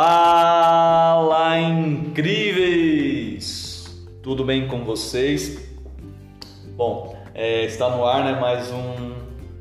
Fala 0.00 1.58
incríveis! 1.58 2.86
Tudo 4.22 4.44
bem 4.44 4.68
com 4.68 4.84
vocês? 4.84 5.68
Bom, 6.76 7.16
é, 7.34 7.64
está 7.64 7.90
no 7.90 8.06
ar 8.06 8.24
né, 8.24 8.38
mais 8.40 8.70
um 8.70 9.12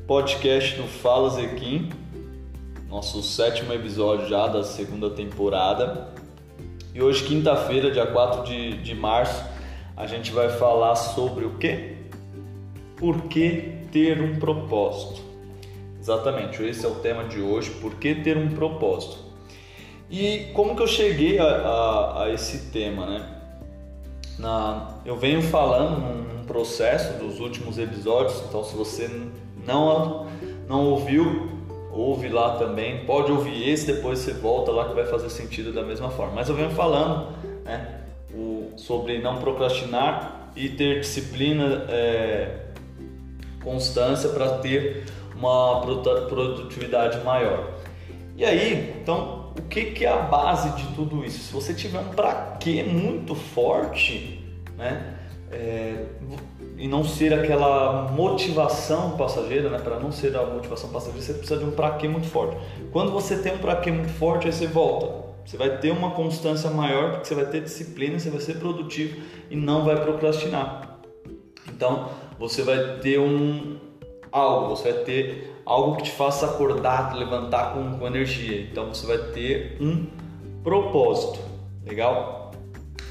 podcast 0.06 0.76
do 0.76 0.84
Fala 0.84 1.32
Zequim, 1.32 1.90
nosso 2.88 3.24
sétimo 3.24 3.74
episódio 3.74 4.28
já 4.28 4.46
da 4.46 4.64
segunda 4.64 5.10
temporada. 5.10 6.14
E 6.94 7.02
hoje, 7.02 7.24
quinta-feira, 7.24 7.90
dia 7.90 8.06
4 8.06 8.44
de, 8.44 8.78
de 8.78 8.94
março, 8.94 9.44
a 9.96 10.06
gente 10.06 10.32
vai 10.32 10.50
falar 10.50 10.96
sobre 10.98 11.46
o 11.46 11.58
quê? 11.58 11.96
Por 12.96 13.24
que 13.24 13.80
ter 13.92 14.22
um 14.22 14.36
propósito? 14.36 15.20
Exatamente, 16.00 16.62
esse 16.62 16.86
é 16.86 16.88
o 16.88 16.94
tema 16.94 17.24
de 17.24 17.42
hoje, 17.42 17.72
por 17.72 17.96
que 17.96 18.14
ter 18.14 18.38
um 18.38 18.50
propósito? 18.50 19.27
E 20.10 20.52
como 20.54 20.76
que 20.76 20.82
eu 20.82 20.88
cheguei 20.88 21.38
a, 21.38 21.44
a, 21.44 22.24
a 22.24 22.34
esse 22.34 22.72
tema, 22.72 23.06
né? 23.06 23.26
Na, 24.40 24.96
eu 25.06 25.18
venho 25.18 25.42
falando 25.42 26.00
num 26.00 26.44
processo 26.46 27.18
dos 27.18 27.40
últimos 27.40 27.78
episódios, 27.78 28.42
então 28.48 28.64
se 28.64 28.76
você 28.76 29.10
não, 29.66 30.28
não 30.68 30.86
ouviu, 30.86 31.50
ouve 31.92 32.30
lá 32.30 32.58
também, 32.58 33.04
pode 33.06 33.32
ouvir 33.32 33.68
esse, 33.68 33.92
depois 33.92 34.20
você 34.20 34.34
volta 34.34 34.72
lá 34.72 34.88
que 34.88 34.94
vai 34.94 35.06
fazer 35.06 35.30
sentido 35.30 35.74
da 35.74 35.84
mesma 35.84 36.10
forma. 36.10 36.34
Mas 36.34 36.48
eu 36.48 36.56
venho 36.56 36.70
falando 36.70 37.34
né, 37.66 38.02
o, 38.34 38.72
sobre 38.78 39.20
não 39.20 39.40
procrastinar 39.40 40.52
e 40.56 40.70
ter 40.70 41.02
disciplina, 41.02 41.86
é, 41.90 42.60
constância 43.64 44.30
para 44.30 44.60
ter 44.60 45.06
uma 45.36 45.82
produtividade 45.82 47.24
maior. 47.24 47.74
E 48.36 48.46
aí, 48.46 48.96
então, 49.02 49.47
o 49.58 49.62
que, 49.64 49.86
que 49.92 50.06
é 50.06 50.10
a 50.10 50.18
base 50.18 50.70
de 50.72 50.94
tudo 50.94 51.26
isso? 51.26 51.40
Se 51.40 51.54
você 51.54 51.74
tiver 51.74 52.00
um 52.00 52.10
para 52.10 52.58
quê 52.60 52.84
muito 52.84 53.36
forte, 53.36 54.44
né? 54.78 55.16
É, 55.50 56.06
e 56.78 56.88
não 56.88 57.04
ser 57.04 57.34
aquela 57.34 58.12
motivação 58.12 59.18
passageira, 59.18 59.70
né? 59.70 59.80
Para 59.80 60.00
não 60.00 60.12
ser 60.12 60.36
a 60.36 60.46
motivação 60.46 60.90
passageira, 60.90 61.22
você 61.26 61.34
precisa 61.34 61.60
de 61.60 61.66
um 61.66 61.72
para 61.72 61.92
quê 61.92 62.08
muito 62.08 62.28
forte. 62.28 62.58
Quando 62.92 63.12
você 63.12 63.38
tem 63.38 63.56
um 63.56 63.58
para 63.58 63.78
quê 63.78 63.92
muito 63.92 64.14
forte, 64.14 64.48
aí 64.48 64.54
você 64.54 64.68
volta. 64.68 65.28
Você 65.44 65.56
vai 65.56 65.78
ter 65.78 65.92
uma 65.92 66.12
constância 66.12 66.70
maior, 66.70 67.12
porque 67.12 67.26
você 67.28 67.36
vai 67.36 67.46
ter 67.46 67.62
disciplina, 67.62 68.20
você 68.20 68.30
vai 68.30 68.42
ser 68.42 68.60
produtivo 68.60 69.22
e 69.50 69.56
não 69.56 69.86
vai 69.86 69.96
procrastinar. 69.96 71.00
Então, 71.70 72.10
você 72.38 72.62
vai 72.62 72.98
ter 73.00 73.18
um 73.18 73.78
algo, 74.38 74.76
você 74.76 74.92
vai 74.92 75.04
ter 75.04 75.62
algo 75.66 75.98
que 75.98 76.04
te 76.04 76.12
faça 76.12 76.46
acordar, 76.46 77.12
te 77.12 77.18
levantar 77.18 77.74
com, 77.74 77.98
com 77.98 78.08
energia. 78.08 78.62
Então 78.62 78.94
você 78.94 79.06
vai 79.06 79.18
ter 79.32 79.78
um 79.82 80.08
propósito, 80.64 81.40
legal? 81.86 82.52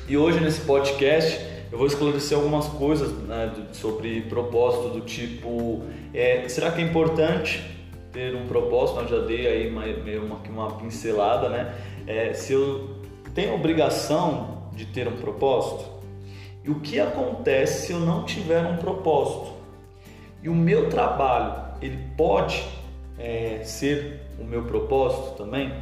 E 0.08 0.16
hoje 0.16 0.40
nesse 0.40 0.60
podcast 0.60 1.44
eu 1.70 1.78
vou 1.78 1.86
esclarecer 1.86 2.38
algumas 2.38 2.66
coisas 2.68 3.12
né, 3.24 3.52
sobre 3.72 4.22
propósito 4.22 4.88
do 4.90 5.00
tipo, 5.00 5.82
é, 6.14 6.48
será 6.48 6.70
que 6.70 6.80
é 6.80 6.84
importante 6.84 7.62
ter 8.12 8.34
um 8.34 8.46
propósito? 8.46 9.00
Eu 9.00 9.08
já 9.08 9.26
dei 9.26 9.46
aí 9.46 9.70
meio 9.70 10.24
uma, 10.24 10.36
uma 10.36 10.70
pincelada, 10.76 11.48
né? 11.48 11.74
É, 12.06 12.32
se 12.32 12.52
eu 12.52 12.96
tenho 13.34 13.54
obrigação 13.54 14.70
de 14.74 14.86
ter 14.86 15.08
um 15.08 15.16
propósito, 15.16 15.84
e 16.64 16.70
o 16.70 16.80
que 16.80 16.98
acontece 16.98 17.86
se 17.86 17.92
eu 17.92 18.00
não 18.00 18.24
tiver 18.24 18.64
um 18.64 18.76
propósito? 18.76 19.55
E 20.46 20.48
o 20.48 20.54
meu 20.54 20.88
trabalho 20.88 21.74
ele 21.82 21.98
pode 22.16 22.64
é, 23.18 23.62
ser 23.64 24.20
o 24.38 24.44
meu 24.44 24.62
propósito 24.62 25.36
também? 25.36 25.74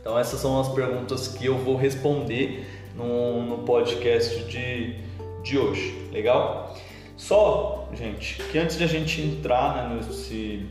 Então 0.00 0.18
essas 0.18 0.40
são 0.40 0.58
as 0.58 0.70
perguntas 0.70 1.28
que 1.28 1.44
eu 1.44 1.58
vou 1.58 1.76
responder 1.76 2.66
no, 2.96 3.42
no 3.42 3.58
podcast 3.64 4.42
de, 4.44 4.94
de 5.42 5.58
hoje, 5.58 6.08
legal? 6.10 6.78
Só, 7.14 7.90
gente, 7.92 8.42
que 8.44 8.58
antes 8.58 8.78
de 8.78 8.84
a 8.84 8.86
gente 8.86 9.20
entrar 9.20 9.90
né, 9.90 9.96
nesse, 9.96 10.66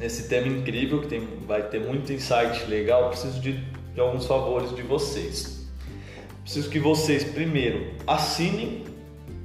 nesse 0.00 0.28
tema 0.28 0.48
incrível, 0.48 1.02
que 1.02 1.06
tem, 1.06 1.20
vai 1.46 1.62
ter 1.68 1.78
muito 1.78 2.12
insight 2.12 2.64
legal, 2.68 3.10
preciso 3.10 3.40
de, 3.40 3.52
de 3.94 4.00
alguns 4.00 4.26
favores 4.26 4.74
de 4.74 4.82
vocês. 4.82 5.68
Preciso 6.42 6.68
que 6.68 6.80
vocês, 6.80 7.22
primeiro, 7.22 7.92
assinem 8.08 8.91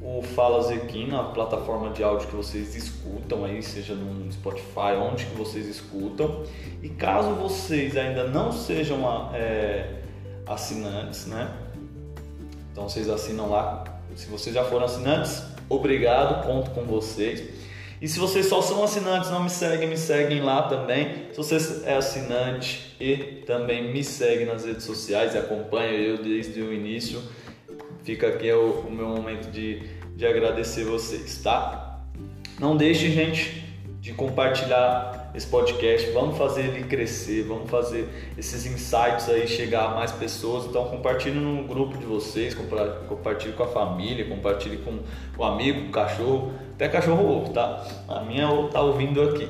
o 0.07 0.21
Fala 0.21 0.63
Zequim 0.63 1.07
na 1.07 1.21
plataforma 1.21 1.89
de 1.89 2.01
áudio 2.01 2.29
que 2.29 2.35
vocês 2.35 2.73
escutam 2.75 3.43
aí, 3.43 3.61
seja 3.61 3.93
no 3.93 4.31
Spotify, 4.31 4.95
onde 4.97 5.25
que 5.25 5.35
vocês 5.35 5.67
escutam. 5.67 6.43
E 6.81 6.87
caso 6.87 7.31
vocês 7.31 7.97
ainda 7.97 8.23
não 8.23 8.53
sejam 8.53 9.01
é, 9.33 9.95
assinantes, 10.45 11.25
né? 11.25 11.51
Então 12.71 12.87
vocês 12.87 13.09
assinam 13.09 13.49
lá. 13.49 13.83
Se 14.15 14.27
vocês 14.27 14.55
já 14.55 14.63
foram 14.63 14.85
assinantes, 14.85 15.43
obrigado, 15.67 16.45
conto 16.47 16.71
com 16.71 16.83
vocês. 16.83 17.43
E 18.01 18.07
se 18.07 18.17
vocês 18.17 18.45
só 18.45 18.61
são 18.61 18.81
assinantes, 18.85 19.29
não 19.29 19.43
me 19.43 19.49
seguem, 19.49 19.89
me 19.89 19.97
seguem 19.97 20.41
lá 20.41 20.69
também. 20.69 21.27
Se 21.33 21.37
você 21.37 21.83
é 21.85 21.95
assinante 21.95 22.95
e 22.97 23.43
também 23.45 23.91
me 23.91 24.05
segue 24.05 24.45
nas 24.45 24.63
redes 24.63 24.85
sociais 24.85 25.35
e 25.35 25.37
acompanha 25.37 25.91
eu 25.91 26.17
desde 26.17 26.61
o 26.61 26.71
início, 26.71 27.21
fica 28.03 28.27
aqui 28.29 28.49
o, 28.53 28.85
o 28.87 28.91
meu 28.91 29.07
momento 29.07 29.51
de 29.51 29.96
de 30.17 30.25
agradecer 30.25 30.83
vocês, 30.83 31.39
tá? 31.43 31.99
Não 32.59 32.75
deixe, 32.75 33.11
gente, 33.11 33.63
de 34.01 34.13
compartilhar 34.13 35.29
esse 35.35 35.45
podcast. 35.45 36.09
Vamos 36.09 36.39
fazer 36.39 36.61
ele 36.61 36.85
crescer, 36.85 37.43
vamos 37.43 37.69
fazer 37.69 38.09
esses 38.35 38.65
insights 38.65 39.29
aí 39.29 39.47
chegar 39.47 39.91
a 39.91 39.93
mais 39.93 40.11
pessoas. 40.11 40.65
Então 40.65 40.85
compartilhe 40.85 41.39
no 41.39 41.67
grupo 41.67 41.99
de 41.99 42.05
vocês, 42.05 42.55
compartilhe 43.07 43.53
com 43.53 43.61
a 43.61 43.67
família, 43.67 44.25
compartilhe 44.25 44.77
com 44.77 44.97
o 45.37 45.43
amigo, 45.43 45.83
com 45.83 45.89
o 45.89 45.91
cachorro, 45.91 46.51
até 46.73 46.89
cachorro 46.89 47.23
ovo, 47.23 47.53
tá? 47.53 47.85
A 48.07 48.21
minha 48.21 48.47
tá 48.71 48.81
ouvindo 48.81 49.21
aqui. 49.21 49.47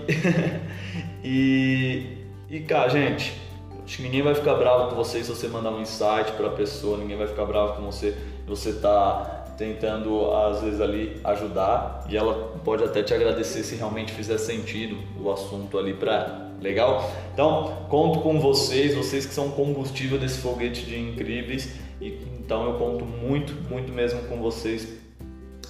e, 1.23 2.25
e 2.49 2.59
cá, 2.59 2.89
gente, 2.89 3.39
acho 3.85 3.95
que 3.95 4.03
ninguém 4.03 4.21
vai 4.21 4.35
ficar 4.35 4.55
bravo 4.55 4.89
com 4.89 4.97
você 4.97 5.23
se 5.23 5.29
você 5.29 5.47
mandar 5.47 5.71
um 5.71 5.79
insight 5.79 6.33
para 6.35 6.49
pessoa, 6.49 6.97
ninguém 6.97 7.15
vai 7.15 7.27
ficar 7.27 7.45
bravo 7.45 7.77
com 7.77 7.83
você 7.89 8.11
se 8.11 8.49
você 8.49 8.73
tá 8.73 9.37
tentando 9.57 10.31
às 10.31 10.61
vezes 10.61 10.79
ali 10.79 11.19
ajudar 11.23 12.05
e 12.09 12.15
ela 12.15 12.55
pode 12.63 12.83
até 12.83 13.01
te 13.01 13.13
agradecer 13.13 13.63
se 13.63 13.75
realmente 13.75 14.11
fizer 14.11 14.37
sentido 14.37 14.97
o 15.19 15.31
assunto 15.31 15.77
ali 15.77 15.93
para. 15.93 16.45
Legal? 16.61 17.07
Então, 17.33 17.85
conto 17.87 18.21
com 18.21 18.39
vocês, 18.39 18.95
vocês 18.95 19.27
que 19.27 19.33
são 19.33 19.51
combustível 19.51 20.17
desse 20.17 20.39
foguete 20.39 20.85
de 20.85 20.99
incríveis 20.99 21.75
e 22.01 22.07
então 22.39 22.65
eu 22.65 22.73
conto 22.75 23.05
muito, 23.05 23.53
muito 23.69 23.91
mesmo 23.91 24.21
com 24.23 24.41
vocês 24.41 24.87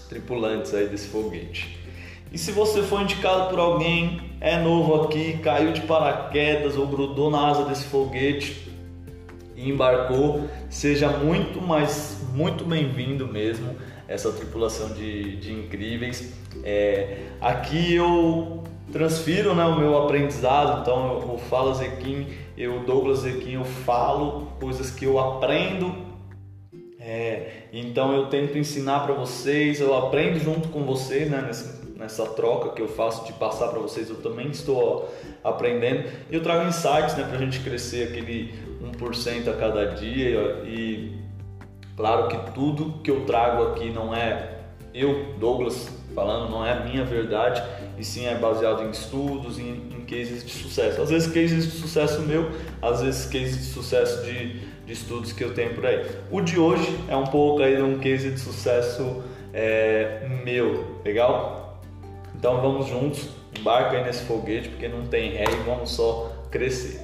tripulantes 0.08 0.74
aí 0.74 0.88
desse 0.88 1.08
foguete. 1.08 1.78
E 2.32 2.38
se 2.38 2.52
você 2.52 2.84
foi 2.84 3.02
indicado 3.02 3.50
por 3.50 3.60
alguém, 3.60 4.22
é 4.40 4.58
novo 4.58 5.02
aqui, 5.02 5.38
caiu 5.40 5.72
de 5.72 5.82
paraquedas 5.82 6.78
ou 6.78 6.86
grudou 6.86 7.32
na 7.32 7.48
asa 7.48 7.64
desse 7.64 7.86
foguete, 7.86 8.67
embarcou, 9.58 10.48
seja 10.70 11.10
muito 11.10 11.60
mais, 11.62 12.20
muito 12.34 12.64
bem-vindo 12.64 13.28
mesmo 13.28 13.76
essa 14.08 14.32
tripulação 14.32 14.94
de, 14.94 15.38
de 15.38 15.52
incríveis. 15.52 16.34
É, 16.64 17.24
aqui 17.42 17.94
eu 17.94 18.64
transfiro 18.92 19.54
né, 19.54 19.66
o 19.66 19.78
meu 19.78 19.98
aprendizado, 19.98 20.82
então 20.82 21.22
eu, 21.22 21.32
eu 21.34 21.38
falo 21.38 21.74
Zequim, 21.74 22.28
eu 22.58 22.86
Douglas 22.86 23.20
Zequim, 23.20 23.54
eu 23.54 23.66
falo 23.66 24.54
coisas 24.60 24.90
que 24.92 25.06
eu 25.06 25.20
aprendo, 25.20 25.94
é, 27.00 27.64
então 27.74 28.14
eu 28.14 28.28
tento 28.28 28.58
ensinar 28.58 29.02
para 29.02 29.14
vocês, 29.14 29.82
eu 29.82 29.96
aprendo 29.96 30.40
junto 30.40 30.70
com 30.70 30.84
vocês 30.84 31.30
né, 31.30 31.42
nessa, 31.42 31.86
nessa 31.98 32.26
troca 32.28 32.70
que 32.70 32.82
eu 32.82 32.88
faço 32.88 33.26
de 33.26 33.34
passar 33.34 33.68
para 33.68 33.80
vocês, 33.80 34.10
eu 34.10 34.18
também 34.18 34.48
estou 34.50 35.14
aprendendo 35.44 36.10
e 36.30 36.36
eu 36.36 36.42
trago 36.42 36.68
insights 36.68 37.16
né, 37.18 37.24
para 37.24 37.38
a 37.38 37.40
gente 37.40 37.60
crescer 37.60 38.08
aquele 38.08 38.54
1% 38.82 39.48
a 39.48 39.54
cada 39.54 39.86
dia 39.96 40.62
e 40.66 41.20
claro 41.96 42.28
que 42.28 42.52
tudo 42.52 43.00
que 43.04 43.12
eu 43.12 43.26
trago 43.26 43.64
aqui 43.64 43.90
não 43.90 44.14
é 44.14 44.58
eu, 44.94 45.36
Douglas, 45.40 45.90
falando, 46.16 46.50
não 46.50 46.66
é 46.66 46.74
a 46.74 46.80
minha 46.80 47.06
verdade, 47.06 47.62
e 47.98 48.04
sim 48.04 48.26
é 48.26 48.34
baseado 48.36 48.84
em 48.84 48.90
estudos, 48.90 49.60
em, 49.60 49.90
em 49.92 50.06
cases 50.06 50.44
de 50.44 50.52
sucesso. 50.52 51.02
Às 51.02 51.12
vezes 51.12 51.32
cases 51.32 51.66
de 51.66 51.72
sucesso 51.80 52.22
meu, 52.22 52.50
às 52.82 53.02
vezes 53.02 53.26
cases 53.26 53.58
de 53.58 53.66
sucesso 53.66 54.26
de, 54.26 54.60
de 54.86 54.94
estudos 54.94 55.32
que 55.32 55.44
eu 55.44 55.54
tenho 55.54 55.76
por 55.76 55.86
aí. 55.86 56.04
O 56.32 56.42
de 56.42 56.60
hoje 56.60 56.98
é 57.08 57.16
um 57.16 57.26
pouco 57.26 57.62
aí 57.62 57.80
um 57.80 58.00
case 58.00 58.32
de 58.32 58.40
sucesso 58.40 59.24
é, 59.54 60.28
meu, 60.44 61.00
legal? 61.06 61.82
Então 62.36 62.62
vamos 62.62 62.88
juntos, 62.88 63.30
embarca 63.58 63.98
aí 63.98 64.04
nesse 64.04 64.24
foguete, 64.26 64.70
porque 64.70 64.88
não 64.88 65.06
tem 65.06 65.34
ré 65.34 65.46
e 65.52 65.64
vamos 65.64 65.92
só 65.92 66.32
crescer. 66.50 67.02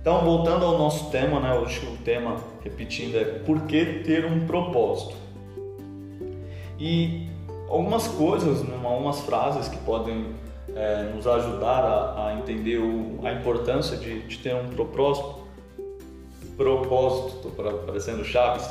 Então, 0.00 0.24
voltando 0.24 0.64
ao 0.64 0.78
nosso 0.78 1.10
tema, 1.10 1.38
né? 1.40 1.52
Hoje 1.52 1.86
o 1.86 2.02
tema, 2.02 2.36
repetindo, 2.64 3.16
é 3.16 3.24
por 3.24 3.60
que 3.66 4.02
ter 4.02 4.24
um 4.24 4.46
propósito? 4.46 5.14
E 6.78 7.28
algumas 7.68 8.08
coisas, 8.08 8.62
né, 8.62 8.80
algumas 8.82 9.20
frases 9.20 9.68
que 9.68 9.76
podem 9.78 10.34
é, 10.74 11.02
nos 11.14 11.26
ajudar 11.26 11.84
a, 11.84 12.28
a 12.28 12.34
entender 12.38 12.78
o, 12.78 13.20
a 13.22 13.32
importância 13.32 13.98
de, 13.98 14.22
de, 14.22 14.38
ter 14.38 14.54
um 14.54 14.70
propósito 14.70 15.40
propósito, 16.56 17.48
estou 17.48 17.72
parecendo 17.86 18.24
Chaves, 18.24 18.68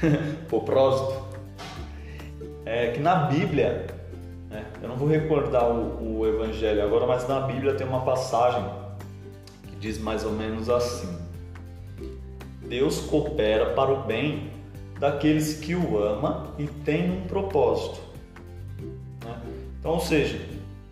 propósito, 0.48 1.22
é 2.64 2.88
que 2.88 3.00
na 3.00 3.26
Bíblia, 3.26 3.86
né, 4.48 4.64
eu 4.82 4.88
não 4.88 4.96
vou 4.96 5.08
recordar 5.08 5.70
o, 5.70 6.20
o 6.20 6.26
Evangelho 6.26 6.82
agora, 6.82 7.06
mas 7.06 7.28
na 7.28 7.40
Bíblia 7.40 7.74
tem 7.74 7.86
uma 7.86 8.00
passagem 8.00 8.64
diz 9.84 9.98
mais 9.98 10.24
ou 10.24 10.32
menos 10.32 10.70
assim: 10.70 11.14
Deus 12.66 13.00
coopera 13.00 13.74
para 13.74 13.92
o 13.92 14.02
bem 14.04 14.50
daqueles 14.98 15.58
que 15.60 15.74
o 15.74 15.98
ama 15.98 16.54
e 16.58 16.66
tem 16.66 17.10
um 17.10 17.26
propósito. 17.26 18.00
Né? 19.22 19.36
Então, 19.78 19.92
ou 19.92 20.00
seja, 20.00 20.40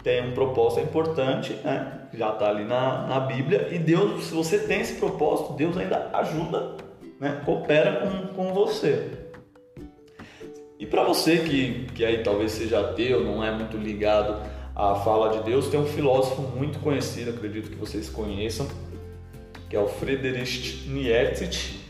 tem 0.02 0.28
um 0.28 0.32
propósito 0.32 0.82
importante, 0.82 1.54
né? 1.64 2.00
já 2.12 2.34
está 2.34 2.50
ali 2.50 2.64
na, 2.64 3.06
na 3.06 3.20
Bíblia, 3.20 3.68
e 3.72 3.78
Deus, 3.78 4.24
se 4.24 4.34
você 4.34 4.58
tem 4.58 4.82
esse 4.82 4.96
propósito, 4.96 5.54
Deus 5.54 5.74
ainda 5.78 6.10
ajuda, 6.12 6.76
né? 7.18 7.40
coopera 7.46 8.06
com, 8.06 8.34
com 8.34 8.52
você. 8.52 9.08
E 10.78 10.84
para 10.84 11.02
você 11.04 11.38
que, 11.38 11.86
que 11.94 12.04
aí 12.04 12.22
talvez 12.22 12.52
seja 12.52 12.80
ateu, 12.80 13.24
não 13.24 13.42
é 13.42 13.50
muito 13.50 13.78
ligado 13.78 14.36
à 14.74 14.94
fala 14.96 15.38
de 15.38 15.44
Deus, 15.44 15.68
tem 15.68 15.78
um 15.78 15.86
filósofo 15.86 16.42
muito 16.42 16.78
conhecido, 16.78 17.30
acredito 17.30 17.70
que 17.70 17.76
vocês 17.76 18.08
conheçam, 18.08 18.66
que 19.68 19.76
é 19.76 19.80
o 19.80 19.88
Friedrich 19.88 20.88
Nietzsche. 20.88 21.80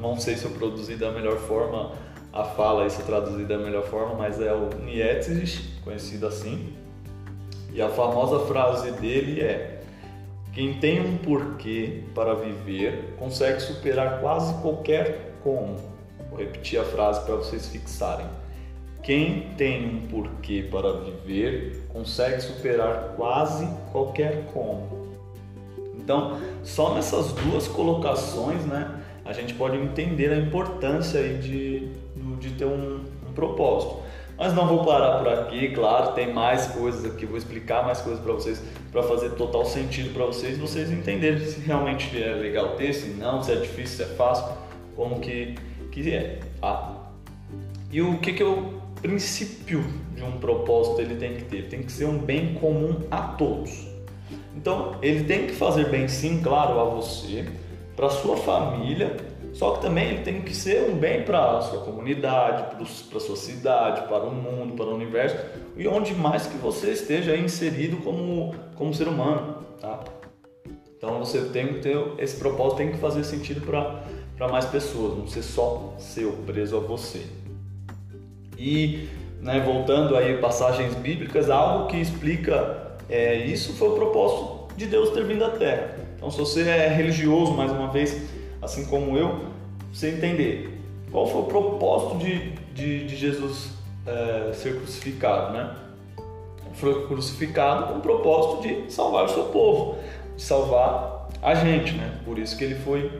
Não 0.00 0.18
sei 0.18 0.36
se 0.36 0.44
eu 0.44 0.50
produzi 0.52 0.96
da 0.96 1.10
melhor 1.10 1.36
forma 1.38 1.92
a 2.32 2.44
fala, 2.44 2.84
eu 2.84 3.04
traduzi 3.04 3.44
da 3.44 3.58
melhor 3.58 3.84
forma, 3.84 4.14
mas 4.14 4.40
é 4.40 4.52
o 4.52 4.70
Nietzsche, 4.84 5.80
conhecido 5.84 6.26
assim. 6.26 6.74
E 7.72 7.80
a 7.80 7.88
famosa 7.88 8.46
frase 8.46 8.90
dele 8.92 9.40
é: 9.40 9.82
Quem 10.52 10.74
tem 10.74 11.00
um 11.00 11.18
porquê 11.18 12.04
para 12.14 12.34
viver 12.34 13.14
consegue 13.18 13.60
superar 13.60 14.20
quase 14.20 14.54
qualquer 14.62 15.34
como. 15.42 15.76
Vou 16.30 16.38
repetir 16.38 16.80
a 16.80 16.84
frase 16.84 17.24
para 17.24 17.36
vocês 17.36 17.68
fixarem. 17.68 18.26
Quem 19.02 19.48
tem 19.56 19.84
um 19.84 20.06
porquê 20.06 20.68
para 20.70 20.92
viver 20.92 21.86
consegue 21.88 22.40
superar 22.40 23.14
quase 23.16 23.66
qualquer 23.90 24.44
como. 24.52 25.10
Então, 25.96 26.40
só 26.62 26.94
nessas 26.94 27.32
duas 27.32 27.66
colocações, 27.66 28.64
né, 28.64 29.02
a 29.24 29.32
gente 29.32 29.54
pode 29.54 29.76
entender 29.76 30.32
a 30.32 30.36
importância 30.36 31.20
aí 31.20 31.38
de, 31.38 31.88
de 32.38 32.50
ter 32.50 32.64
um, 32.64 33.04
um 33.28 33.32
propósito. 33.34 34.02
Mas 34.38 34.54
não 34.54 34.66
vou 34.66 34.84
parar 34.84 35.18
por 35.18 35.28
aqui, 35.28 35.68
claro, 35.70 36.12
tem 36.12 36.32
mais 36.32 36.66
coisas 36.68 37.04
aqui, 37.04 37.26
vou 37.26 37.36
explicar 37.36 37.84
mais 37.84 38.00
coisas 38.00 38.22
para 38.22 38.32
vocês, 38.32 38.62
para 38.90 39.02
fazer 39.02 39.30
total 39.30 39.64
sentido 39.64 40.12
para 40.14 40.26
vocês, 40.26 40.58
vocês 40.58 40.90
entenderem 40.90 41.38
se 41.38 41.60
realmente 41.60 42.20
é 42.20 42.32
legal 42.34 42.70
ter, 42.76 42.92
se 42.92 43.10
não, 43.10 43.42
se 43.42 43.52
é 43.52 43.56
difícil, 43.56 44.04
se 44.04 44.12
é 44.12 44.16
fácil, 44.16 44.46
como 44.96 45.20
que, 45.20 45.54
que 45.90 46.12
é. 46.12 46.40
Tá? 46.60 46.96
E 47.92 48.00
o 48.00 48.18
que, 48.18 48.32
que 48.32 48.42
o 48.42 48.81
princípio 49.02 49.84
de 50.14 50.22
um 50.22 50.38
propósito 50.38 51.00
ele 51.00 51.16
tem 51.16 51.34
que 51.34 51.44
ter? 51.44 51.68
Tem 51.68 51.82
que 51.82 51.92
ser 51.92 52.06
um 52.06 52.18
bem 52.18 52.54
comum 52.54 53.00
a 53.10 53.20
todos. 53.20 53.88
Então, 54.56 54.96
ele 55.02 55.24
tem 55.24 55.46
que 55.46 55.52
fazer 55.52 55.90
bem 55.90 56.08
sim, 56.08 56.40
claro, 56.40 56.78
a 56.78 56.84
você, 56.84 57.44
para 57.96 58.08
sua 58.08 58.36
família 58.36 59.16
só 59.52 59.72
que 59.72 59.82
também 59.82 60.08
ele 60.08 60.22
tem 60.22 60.40
que 60.40 60.54
ser 60.54 60.90
um 60.90 60.96
bem 60.96 61.24
para 61.24 61.58
a 61.58 61.60
sua 61.60 61.80
comunidade, 61.80 62.74
para 62.74 63.18
a 63.18 63.20
sua 63.20 63.36
cidade, 63.36 64.08
para 64.08 64.24
o 64.24 64.34
mundo, 64.34 64.74
para 64.74 64.86
o 64.86 64.94
universo 64.94 65.36
e 65.76 65.86
onde 65.86 66.14
mais 66.14 66.46
que 66.46 66.56
você 66.56 66.92
esteja 66.92 67.36
inserido 67.36 67.98
como, 67.98 68.54
como 68.74 68.94
ser 68.94 69.08
humano. 69.08 69.58
Tá? 69.78 70.00
Então 70.96 71.18
você 71.18 71.42
tem 71.46 71.74
que 71.74 71.80
ter 71.80 71.98
esse 72.18 72.36
propósito, 72.36 72.78
tem 72.78 72.92
que 72.92 72.98
fazer 72.98 73.24
sentido 73.24 73.60
para 73.60 74.48
mais 74.48 74.64
pessoas, 74.64 75.18
não 75.18 75.26
ser 75.26 75.42
só 75.42 75.94
seu, 75.98 76.32
preso 76.46 76.76
a 76.76 76.80
você. 76.80 77.26
E 78.58 79.08
né, 79.40 79.60
voltando 79.60 80.16
aí 80.16 80.38
passagens 80.38 80.94
bíblicas, 80.94 81.50
algo 81.50 81.88
que 81.88 81.96
explica 81.96 82.92
é, 83.08 83.36
isso 83.36 83.72
foi 83.74 83.88
o 83.88 83.92
propósito 83.92 84.68
de 84.76 84.86
Deus 84.86 85.10
ter 85.10 85.24
vindo 85.24 85.44
à 85.44 85.50
Terra. 85.50 85.96
Então 86.16 86.30
se 86.30 86.38
você 86.38 86.62
é 86.62 86.88
religioso, 86.88 87.52
mais 87.52 87.70
uma 87.70 87.88
vez, 87.88 88.22
assim 88.62 88.86
como 88.86 89.16
eu, 89.16 89.46
você 89.92 90.10
entender 90.10 90.80
qual 91.10 91.26
foi 91.26 91.42
o 91.42 91.44
propósito 91.44 92.18
de, 92.18 92.52
de, 92.72 93.06
de 93.06 93.16
Jesus 93.16 93.72
é, 94.06 94.52
ser 94.54 94.76
crucificado, 94.76 95.52
né? 95.52 95.74
Foi 96.74 97.06
crucificado 97.06 97.92
com 97.92 97.98
o 97.98 98.00
propósito 98.00 98.62
de 98.62 98.90
salvar 98.90 99.24
o 99.24 99.28
seu 99.28 99.44
povo, 99.44 99.98
de 100.36 100.42
salvar 100.42 101.28
a 101.42 101.54
gente, 101.54 101.92
né? 101.92 102.18
Por 102.24 102.38
isso 102.38 102.56
que 102.56 102.64
ele 102.64 102.76
foi 102.76 103.10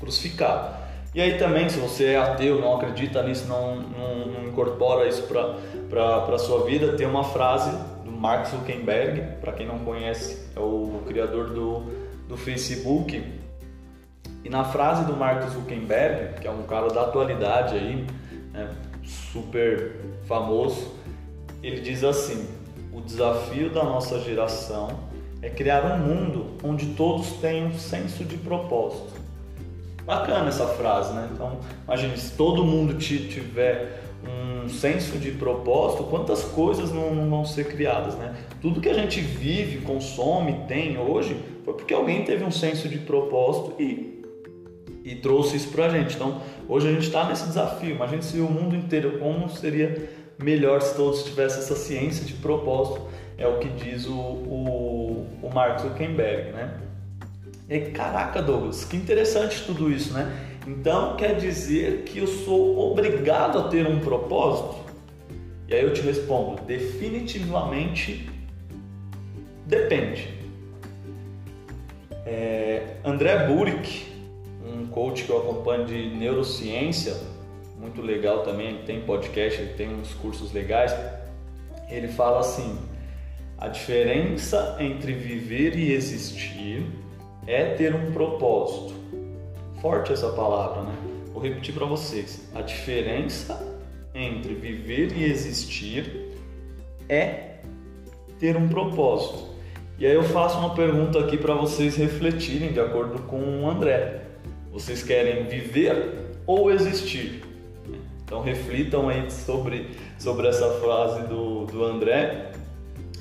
crucificado. 0.00 0.74
E 1.16 1.20
aí 1.22 1.38
também, 1.38 1.66
se 1.66 1.78
você 1.78 2.08
é 2.08 2.18
ateu, 2.18 2.60
não 2.60 2.76
acredita 2.76 3.22
nisso, 3.22 3.48
não, 3.48 3.76
não, 3.76 4.26
não 4.26 4.48
incorpora 4.48 5.08
isso 5.08 5.22
para 5.22 6.34
a 6.34 6.38
sua 6.38 6.66
vida, 6.66 6.92
tem 6.92 7.06
uma 7.06 7.24
frase 7.24 7.70
do 8.04 8.12
Mark 8.12 8.46
Zuckerberg, 8.48 9.22
para 9.40 9.52
quem 9.52 9.66
não 9.66 9.78
conhece, 9.78 10.46
é 10.54 10.60
o 10.60 11.00
criador 11.06 11.54
do, 11.54 11.84
do 12.28 12.36
Facebook, 12.36 13.32
e 14.44 14.50
na 14.50 14.62
frase 14.64 15.06
do 15.06 15.16
Mark 15.16 15.48
Zuckerberg, 15.48 16.38
que 16.38 16.46
é 16.46 16.50
um 16.50 16.64
cara 16.64 16.88
da 16.88 17.04
atualidade 17.04 17.76
aí, 17.76 18.06
né, 18.52 18.70
super 19.02 19.96
famoso, 20.26 20.96
ele 21.62 21.80
diz 21.80 22.04
assim: 22.04 22.46
o 22.92 23.00
desafio 23.00 23.70
da 23.70 23.82
nossa 23.82 24.20
geração 24.20 24.90
é 25.40 25.48
criar 25.48 25.82
um 25.82 25.96
mundo 25.96 26.58
onde 26.62 26.88
todos 26.88 27.30
tenham 27.40 27.72
senso 27.72 28.22
de 28.22 28.36
propósito. 28.36 29.15
Bacana 30.06 30.48
essa 30.48 30.66
frase, 30.68 31.12
né? 31.12 31.28
Então, 31.32 31.58
imagine 31.84 32.16
se 32.16 32.36
todo 32.36 32.64
mundo 32.64 32.94
tiver 32.94 34.02
um 34.24 34.68
senso 34.68 35.18
de 35.18 35.32
propósito, 35.32 36.04
quantas 36.04 36.44
coisas 36.44 36.92
não, 36.92 37.28
vão 37.28 37.44
ser 37.44 37.66
criadas, 37.66 38.14
né? 38.14 38.34
Tudo 38.62 38.80
que 38.80 38.88
a 38.88 38.94
gente 38.94 39.20
vive, 39.20 39.78
consome, 39.78 40.64
tem 40.68 40.96
hoje, 40.96 41.36
foi 41.64 41.74
porque 41.74 41.92
alguém 41.92 42.24
teve 42.24 42.44
um 42.44 42.50
senso 42.50 42.88
de 42.88 42.98
propósito 42.98 43.74
e 43.80 44.16
e 45.04 45.14
trouxe 45.14 45.56
isso 45.56 45.68
para 45.68 45.86
a 45.86 45.88
gente. 45.88 46.16
Então, 46.16 46.42
hoje 46.68 46.88
a 46.88 46.92
gente 46.92 47.06
está 47.06 47.28
nesse 47.28 47.46
desafio. 47.46 47.94
Imagina 47.94 48.20
se 48.22 48.40
o 48.40 48.50
mundo 48.50 48.74
inteiro, 48.74 49.20
como 49.20 49.48
seria 49.48 50.10
melhor 50.36 50.82
se 50.82 50.96
todos 50.96 51.22
tivessem 51.22 51.60
essa 51.60 51.76
ciência 51.76 52.24
de 52.24 52.32
propósito, 52.32 53.02
é 53.38 53.46
o 53.46 53.58
que 53.60 53.68
diz 53.68 54.06
o, 54.06 54.12
o, 54.12 55.26
o 55.42 55.50
Mark 55.54 55.80
Zuckerberg, 55.80 56.50
né? 56.50 56.85
E 57.68 57.80
caraca, 57.90 58.40
Douglas, 58.40 58.84
que 58.84 58.96
interessante 58.96 59.64
tudo 59.64 59.90
isso, 59.90 60.14
né? 60.14 60.56
Então 60.66 61.16
quer 61.16 61.36
dizer 61.36 62.02
que 62.04 62.18
eu 62.18 62.26
sou 62.26 62.92
obrigado 62.92 63.58
a 63.58 63.68
ter 63.68 63.86
um 63.86 63.98
propósito? 63.98 64.84
E 65.68 65.74
aí 65.74 65.82
eu 65.82 65.92
te 65.92 66.00
respondo, 66.00 66.62
definitivamente 66.62 68.30
depende. 69.66 70.28
É, 72.24 72.96
André 73.04 73.46
Burick, 73.46 74.06
um 74.64 74.86
coach 74.86 75.24
que 75.24 75.30
eu 75.30 75.38
acompanho 75.38 75.86
de 75.86 76.08
neurociência, 76.10 77.16
muito 77.78 78.00
legal 78.00 78.42
também, 78.42 78.68
ele 78.68 78.82
tem 78.84 79.00
podcast, 79.00 79.60
ele 79.60 79.74
tem 79.74 79.88
uns 79.88 80.14
cursos 80.14 80.52
legais. 80.52 80.94
Ele 81.88 82.08
fala 82.08 82.40
assim: 82.40 82.78
a 83.58 83.68
diferença 83.68 84.76
entre 84.80 85.12
viver 85.12 85.76
e 85.76 85.92
existir 85.92 86.86
é 87.46 87.74
ter 87.74 87.94
um 87.94 88.12
propósito. 88.12 88.94
Forte 89.80 90.12
essa 90.12 90.30
palavra, 90.30 90.82
né? 90.82 90.94
Vou 91.32 91.42
repetir 91.42 91.74
para 91.74 91.86
vocês. 91.86 92.48
A 92.54 92.62
diferença 92.62 93.76
entre 94.14 94.54
viver 94.54 95.12
e 95.16 95.24
existir 95.24 96.32
é 97.08 97.58
ter 98.38 98.56
um 98.56 98.68
propósito. 98.68 99.54
E 99.98 100.06
aí 100.06 100.14
eu 100.14 100.24
faço 100.24 100.58
uma 100.58 100.74
pergunta 100.74 101.18
aqui 101.18 101.36
para 101.38 101.54
vocês 101.54 101.96
refletirem 101.96 102.72
de 102.72 102.80
acordo 102.80 103.22
com 103.22 103.62
o 103.62 103.70
André. 103.70 104.22
Vocês 104.70 105.02
querem 105.02 105.44
viver 105.44 106.34
ou 106.46 106.70
existir? 106.70 107.42
Então 108.24 108.42
reflitam 108.42 109.08
aí 109.08 109.30
sobre, 109.30 109.90
sobre 110.18 110.48
essa 110.48 110.68
frase 110.80 111.26
do, 111.28 111.64
do 111.66 111.84
André. 111.84 112.52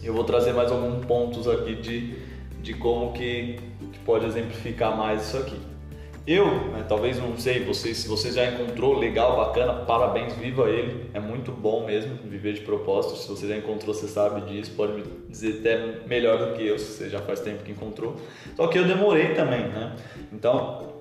Eu 0.04 0.14
vou 0.14 0.24
trazer 0.24 0.52
mais 0.52 0.72
alguns 0.72 1.06
pontos 1.06 1.48
aqui 1.48 1.76
de, 1.76 2.16
de 2.62 2.74
como 2.74 3.14
que, 3.14 3.60
que 3.96 4.00
pode 4.06 4.26
exemplificar 4.26 4.96
mais 4.96 5.24
isso 5.24 5.38
aqui. 5.38 5.58
Eu, 6.28 6.48
né, 6.72 6.84
talvez 6.90 7.20
não 7.20 7.38
sei, 7.38 7.64
você, 7.64 7.94
se 7.94 8.08
você 8.08 8.32
já 8.32 8.46
encontrou 8.52 8.98
legal, 8.98 9.38
bacana, 9.38 9.74
parabéns, 9.86 10.34
viva 10.34 10.68
ele. 10.68 11.12
É 11.14 11.20
muito 11.20 11.52
bom 11.52 11.86
mesmo 11.86 12.18
viver 12.24 12.54
de 12.54 12.62
propósito. 12.62 13.16
Se 13.16 13.28
você 13.28 13.48
já 13.48 13.56
encontrou, 13.56 13.94
você 13.94 14.08
sabe 14.08 14.42
disso, 14.42 14.72
pode 14.76 14.94
me 14.94 15.04
dizer 15.30 15.60
até 15.60 16.08
melhor 16.08 16.40
do 16.40 16.58
que 16.58 16.66
eu, 16.66 16.80
se 16.80 16.94
você 16.94 17.10
já 17.12 17.20
faz 17.22 17.42
tempo 17.42 17.64
que 17.64 17.72
encontrou. 17.72 18.16
Só 18.56 18.66
que 18.66 18.80
eu 18.80 18.86
demorei 18.86 19.36
também, 19.36 19.68
né? 19.68 19.96
Então, 20.34 20.96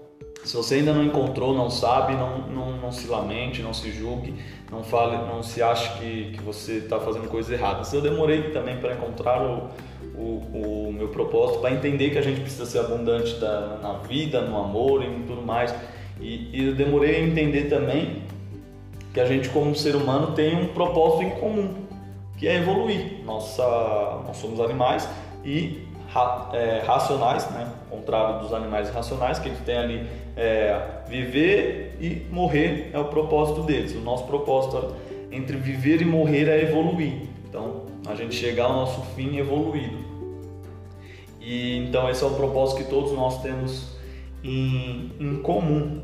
Se 0.45 0.57
você 0.57 0.75
ainda 0.75 0.93
não 0.93 1.03
encontrou, 1.03 1.55
não 1.55 1.71
sabe, 1.71 2.15
não, 2.15 2.47
não, 2.49 2.77
não 2.77 2.93
se 2.93 3.07
lamente, 3.09 3.63
não 3.63 3.73
se 3.73 3.91
julgue, 3.91 4.35
não 4.71 4.85
fale, 4.85 5.17
não 5.17 5.43
se 5.43 5.63
ache 5.63 5.99
que, 5.99 6.33
que 6.33 6.43
você 6.43 6.73
está 6.75 7.01
fazendo 7.01 7.29
coisa 7.31 7.55
errada. 7.55 7.83
Se 7.83 7.97
eu 7.97 8.03
demorei 8.03 8.51
também 8.51 8.77
para 8.77 8.93
encontrar 8.93 9.41
o, 9.43 9.71
o, 10.17 10.89
o, 10.89 10.93
meu 10.93 11.09
propósito, 11.09 11.61
para 11.61 11.73
entender 11.73 12.11
que 12.11 12.19
a 12.19 12.23
gente 12.23 12.41
precisa 12.41 12.67
ser 12.67 12.79
abundante 12.81 13.35
da, 13.37 13.79
na 13.83 13.93
vida, 13.99 14.41
no 14.43 14.59
amor 14.59 15.03
e 15.03 15.09
tudo 15.27 15.43
mais. 15.43 15.75
E, 16.21 16.51
e 16.53 16.69
eu 16.69 16.75
demorei 16.75 17.17
a 17.17 17.21
entender 17.21 17.65
também 17.65 18.23
que 19.13 19.21
a 19.21 19.27
gente 19.27 19.49
como 19.49 19.75
ser 19.75 19.95
humano 19.95 20.33
tem 20.33 20.57
um 20.57 20.69
propósito 20.69 21.23
em 21.23 21.31
comum, 21.31 21.75
que 22.37 22.49
é 22.49 22.57
evoluir. 22.57 23.25
Nossa, 23.25 23.63
nós 24.27 24.37
somos 24.37 24.61
animais 24.61 25.09
e 25.45 25.87
ra, 26.09 26.51
é, 26.53 26.83
racionais, 26.85 27.49
né? 27.51 27.71
contrário 27.91 28.41
dos 28.41 28.53
animais 28.53 28.91
racionais, 28.91 29.39
que 29.39 29.49
eles 29.49 29.61
têm 29.61 29.77
ali 29.77 30.07
é, 30.37 30.81
viver 31.09 31.97
e 32.01 32.27
morrer 32.33 32.91
é 32.93 32.99
o 32.99 33.05
propósito 33.07 33.63
deles. 33.63 33.95
O 33.95 34.01
nosso 34.01 34.25
propósito 34.25 34.95
entre 35.31 35.57
viver 35.57 36.03
e 36.03 36.05
morrer 36.05 36.49
é 36.49 36.63
evoluir. 36.63 37.23
Então, 37.49 37.83
a 38.07 38.15
gente 38.15 38.35
chegar 38.35 38.65
ao 38.65 38.73
nosso 38.73 39.01
fim 39.15 39.37
evoluído. 39.39 40.04
E 41.45 41.77
então 41.77 42.09
esse 42.09 42.23
é 42.23 42.27
o 42.27 42.31
propósito 42.31 42.83
que 42.83 42.91
todos 42.91 43.13
nós 43.13 43.43
temos 43.43 43.95
em, 44.43 45.13
em 45.21 45.37
comum. 45.43 46.03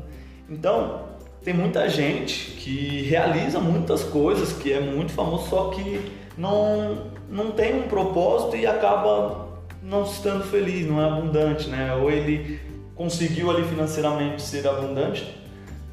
Então, 0.49 1.05
tem 1.43 1.53
muita 1.53 1.89
gente 1.89 2.51
que 2.51 3.01
realiza 3.03 3.59
muitas 3.59 4.03
coisas, 4.03 4.53
que 4.53 4.71
é 4.71 4.79
muito 4.79 5.11
famoso, 5.11 5.49
só 5.49 5.69
que 5.69 6.11
não, 6.37 7.07
não 7.29 7.51
tem 7.51 7.75
um 7.75 7.87
propósito 7.87 8.55
e 8.55 8.67
acaba 8.67 9.47
não 9.81 10.03
estando 10.03 10.43
feliz, 10.43 10.85
não 10.85 11.01
é 11.01 11.05
abundante, 11.05 11.67
né? 11.67 11.95
Ou 11.95 12.11
ele 12.11 12.59
conseguiu 12.95 13.49
ali 13.49 13.63
financeiramente 13.63 14.41
ser 14.41 14.67
abundante, 14.67 15.35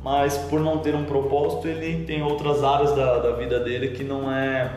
mas 0.03 0.37
por 0.37 0.61
não 0.61 0.79
ter 0.79 0.95
um 0.95 1.05
propósito, 1.05 1.67
ele 1.67 2.05
tem 2.05 2.23
outras 2.23 2.63
áreas 2.63 2.95
da, 2.95 3.19
da 3.19 3.33
vida 3.33 3.59
dele 3.61 3.89
que 3.89 4.05
não 4.05 4.31
é 4.31 4.71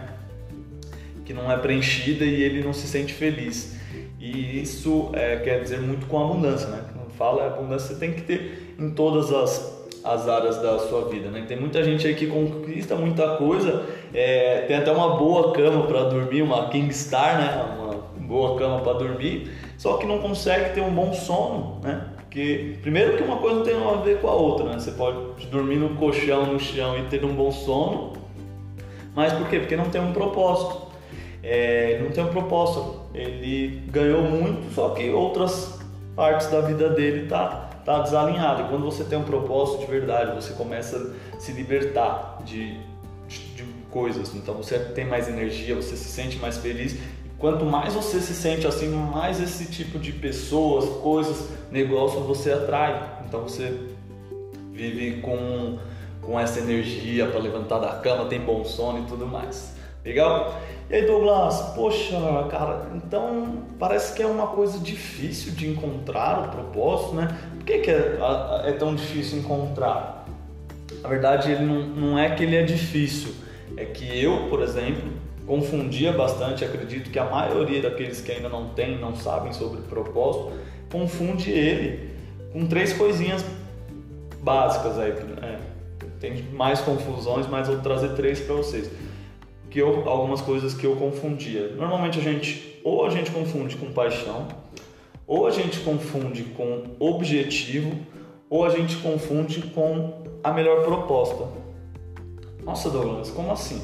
que 1.25 1.33
não 1.33 1.51
é 1.51 1.57
preenchida 1.57 2.25
e 2.25 2.41
ele 2.41 2.63
não 2.63 2.73
se 2.73 2.87
sente 2.87 3.13
feliz. 3.13 3.79
E 4.21 4.61
isso 4.61 5.09
é, 5.13 5.37
quer 5.37 5.61
dizer 5.61 5.81
muito 5.81 6.05
com 6.05 6.23
abundância, 6.23 6.67
né? 6.69 6.83
Quando 6.93 7.09
fala 7.11 7.47
abundância, 7.47 7.87
você 7.87 7.99
tem 7.99 8.13
que 8.13 8.21
ter 8.21 8.75
em 8.79 8.91
todas 8.91 9.33
as 9.33 9.81
as 10.03 10.27
áreas 10.27 10.57
da 10.61 10.79
sua 10.79 11.07
vida. 11.09 11.29
Né? 11.29 11.45
Tem 11.47 11.59
muita 11.59 11.83
gente 11.83 12.05
aí 12.07 12.15
que 12.15 12.27
conquista 12.27 12.95
muita 12.95 13.35
coisa, 13.37 13.85
é, 14.13 14.61
tem 14.67 14.77
até 14.77 14.91
uma 14.91 15.15
boa 15.15 15.53
cama 15.53 15.85
para 15.85 16.05
dormir, 16.05 16.41
uma 16.41 16.69
King 16.69 16.91
Star, 16.93 17.37
né? 17.37 17.63
uma 17.77 17.95
boa 18.27 18.57
cama 18.57 18.79
para 18.79 18.93
dormir, 18.93 19.51
só 19.77 19.97
que 19.97 20.05
não 20.05 20.19
consegue 20.19 20.73
ter 20.73 20.81
um 20.81 20.93
bom 20.93 21.13
sono, 21.13 21.79
né? 21.83 22.07
Porque 22.17 22.77
primeiro 22.81 23.17
que 23.17 23.23
uma 23.23 23.37
coisa 23.37 23.57
não 23.57 23.63
tem 23.63 23.75
a 23.75 24.01
ver 24.01 24.21
com 24.21 24.27
a 24.27 24.33
outra, 24.33 24.65
né? 24.65 24.79
Você 24.79 24.91
pode 24.91 25.45
dormir 25.47 25.75
no 25.75 25.95
colchão, 25.97 26.45
no 26.45 26.59
chão 26.59 26.97
e 26.97 27.03
ter 27.03 27.25
um 27.25 27.33
bom 27.33 27.51
sono, 27.51 28.13
mas 29.13 29.33
por 29.33 29.49
quê? 29.49 29.59
Porque 29.59 29.75
não 29.75 29.89
tem 29.89 30.01
um 30.01 30.13
propósito. 30.13 30.90
É, 31.43 31.99
não 32.01 32.11
tem 32.11 32.23
um 32.23 32.27
propósito. 32.27 33.01
Ele 33.13 33.83
ganhou 33.87 34.21
muito, 34.21 34.73
só 34.73 34.89
que 34.89 35.09
outras 35.09 35.79
partes 36.15 36.47
da 36.47 36.61
vida 36.61 36.89
dele 36.89 37.27
tá 37.27 37.71
tá 37.85 37.99
desalinhado. 37.99 38.63
E 38.63 38.65
quando 38.67 38.85
você 38.85 39.03
tem 39.03 39.17
um 39.17 39.23
propósito 39.23 39.79
de 39.79 39.85
verdade, 39.87 40.35
você 40.35 40.53
começa 40.53 41.13
a 41.35 41.39
se 41.39 41.51
libertar 41.51 42.39
de, 42.45 42.77
de, 43.27 43.39
de 43.55 43.63
coisas. 43.89 44.33
Então 44.35 44.55
você 44.55 44.79
tem 44.79 45.05
mais 45.05 45.27
energia, 45.27 45.75
você 45.75 45.95
se 45.95 46.09
sente 46.09 46.37
mais 46.37 46.57
feliz. 46.57 46.97
Quanto 47.37 47.65
mais 47.65 47.93
você 47.93 48.19
se 48.19 48.35
sente 48.35 48.67
assim, 48.67 48.87
mais 48.89 49.41
esse 49.41 49.65
tipo 49.65 49.97
de 49.97 50.11
pessoas, 50.11 50.85
coisas, 51.01 51.49
negócios 51.71 52.23
você 52.25 52.51
atrai. 52.51 53.23
Então 53.27 53.41
você 53.41 53.79
vive 54.71 55.21
com, 55.21 55.79
com 56.21 56.39
essa 56.39 56.59
energia 56.59 57.27
para 57.27 57.39
levantar 57.39 57.79
da 57.79 57.93
cama, 57.95 58.25
tem 58.25 58.39
bom 58.39 58.63
sono 58.63 58.99
e 58.99 59.03
tudo 59.03 59.25
mais. 59.25 59.70
Legal? 60.03 60.59
E 60.89 60.95
aí, 60.95 61.05
Douglas, 61.05 61.73
poxa, 61.75 62.17
cara, 62.49 62.87
então 62.95 63.63
parece 63.79 64.13
que 64.13 64.21
é 64.21 64.27
uma 64.27 64.47
coisa 64.47 64.77
difícil 64.79 65.53
de 65.53 65.69
encontrar 65.69 66.39
o 66.39 66.47
propósito, 66.49 67.15
né? 67.15 67.37
Por 67.55 67.65
que, 67.65 67.79
que 67.79 67.91
é, 67.91 68.17
é 68.65 68.71
tão 68.73 68.93
difícil 68.93 69.39
encontrar? 69.39 70.25
Na 71.01 71.07
verdade, 71.07 71.51
ele 71.51 71.65
não, 71.65 71.81
não 71.81 72.19
é 72.19 72.35
que 72.35 72.43
ele 72.43 72.55
é 72.55 72.63
difícil, 72.63 73.33
é 73.77 73.85
que 73.85 74.21
eu, 74.21 74.49
por 74.49 74.61
exemplo, 74.61 75.09
confundia 75.45 76.11
bastante, 76.11 76.65
acredito 76.65 77.09
que 77.09 77.17
a 77.17 77.25
maioria 77.25 77.81
daqueles 77.81 78.19
que 78.19 78.31
ainda 78.31 78.49
não 78.49 78.69
têm, 78.69 78.99
não 78.99 79.15
sabem 79.15 79.53
sobre 79.53 79.81
propósito, 79.83 80.51
confunde 80.91 81.51
ele 81.51 82.09
com 82.51 82.65
três 82.67 82.91
coisinhas 82.93 83.45
básicas 84.41 84.99
aí. 84.99 85.11
É, 85.11 85.57
tem 86.19 86.43
mais 86.51 86.81
confusões, 86.81 87.47
mas 87.47 87.67
eu 87.67 87.75
vou 87.75 87.83
trazer 87.83 88.09
três 88.09 88.39
para 88.39 88.55
vocês 88.55 88.89
que 89.71 89.79
eu, 89.79 90.07
algumas 90.07 90.41
coisas 90.41 90.73
que 90.73 90.85
eu 90.85 90.95
confundia. 90.95 91.69
Normalmente 91.75 92.19
a 92.19 92.21
gente 92.21 92.79
ou 92.83 93.05
a 93.05 93.09
gente 93.09 93.31
confunde 93.31 93.75
com 93.77 93.91
paixão, 93.91 94.47
ou 95.25 95.47
a 95.47 95.51
gente 95.51 95.79
confunde 95.79 96.43
com 96.43 96.83
objetivo, 96.99 97.95
ou 98.49 98.65
a 98.65 98.69
gente 98.69 98.97
confunde 98.97 99.61
com 99.61 100.23
a 100.43 100.51
melhor 100.51 100.83
proposta. 100.83 101.47
Nossa, 102.63 102.89
Douglas, 102.89 103.31
como 103.31 103.51
assim? 103.51 103.81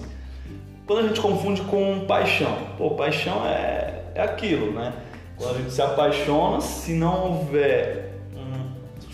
Quando 0.86 1.00
a 1.00 1.08
gente 1.08 1.22
confunde 1.22 1.62
com 1.62 2.06
paixão, 2.06 2.56
pô, 2.78 2.92
paixão 2.92 3.46
é, 3.46 4.04
é 4.14 4.22
aquilo, 4.22 4.72
né? 4.72 4.94
Quando 5.38 5.56
a 5.56 5.58
gente 5.60 5.72
se 5.72 5.82
apaixona, 5.82 6.60
se 6.62 6.94
não 6.94 7.32
houver 7.32 8.08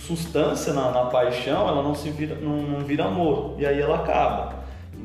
substância 0.03 0.74
na, 0.74 0.92
na, 0.92 1.06
paixão, 1.06 1.68
ela 1.68 1.82
não 1.82 1.96
se 1.96 2.10
vira, 2.10 2.36
não, 2.36 2.62
não 2.62 2.80
vira 2.82 3.06
amor 3.06 3.56
e 3.58 3.65
aí 3.65 3.80
ela 3.80 3.96
acaba. 3.96 4.62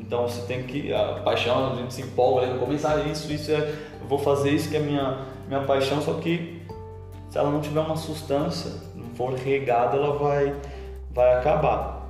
Então 0.09 0.27
você 0.27 0.41
tem 0.47 0.63
que. 0.63 0.91
A 0.91 1.21
paixão, 1.23 1.73
a 1.73 1.75
gente 1.75 1.93
se 1.93 2.01
empolga 2.01 2.47
no 2.47 2.57
começo, 2.57 2.87
ah, 2.87 2.97
isso, 3.01 3.31
isso 3.31 3.51
é. 3.51 3.75
Vou 4.07 4.17
fazer 4.17 4.49
isso 4.49 4.67
que 4.67 4.75
é 4.75 4.79
minha, 4.79 5.19
minha 5.47 5.61
paixão, 5.61 6.01
só 6.01 6.15
que 6.15 6.63
se 7.29 7.37
ela 7.37 7.51
não 7.51 7.61
tiver 7.61 7.79
uma 7.79 7.95
substância, 7.95 8.71
não 8.95 9.05
for 9.13 9.35
regada, 9.35 9.95
ela 9.95 10.17
vai, 10.17 10.55
vai 11.11 11.35
acabar. 11.35 12.09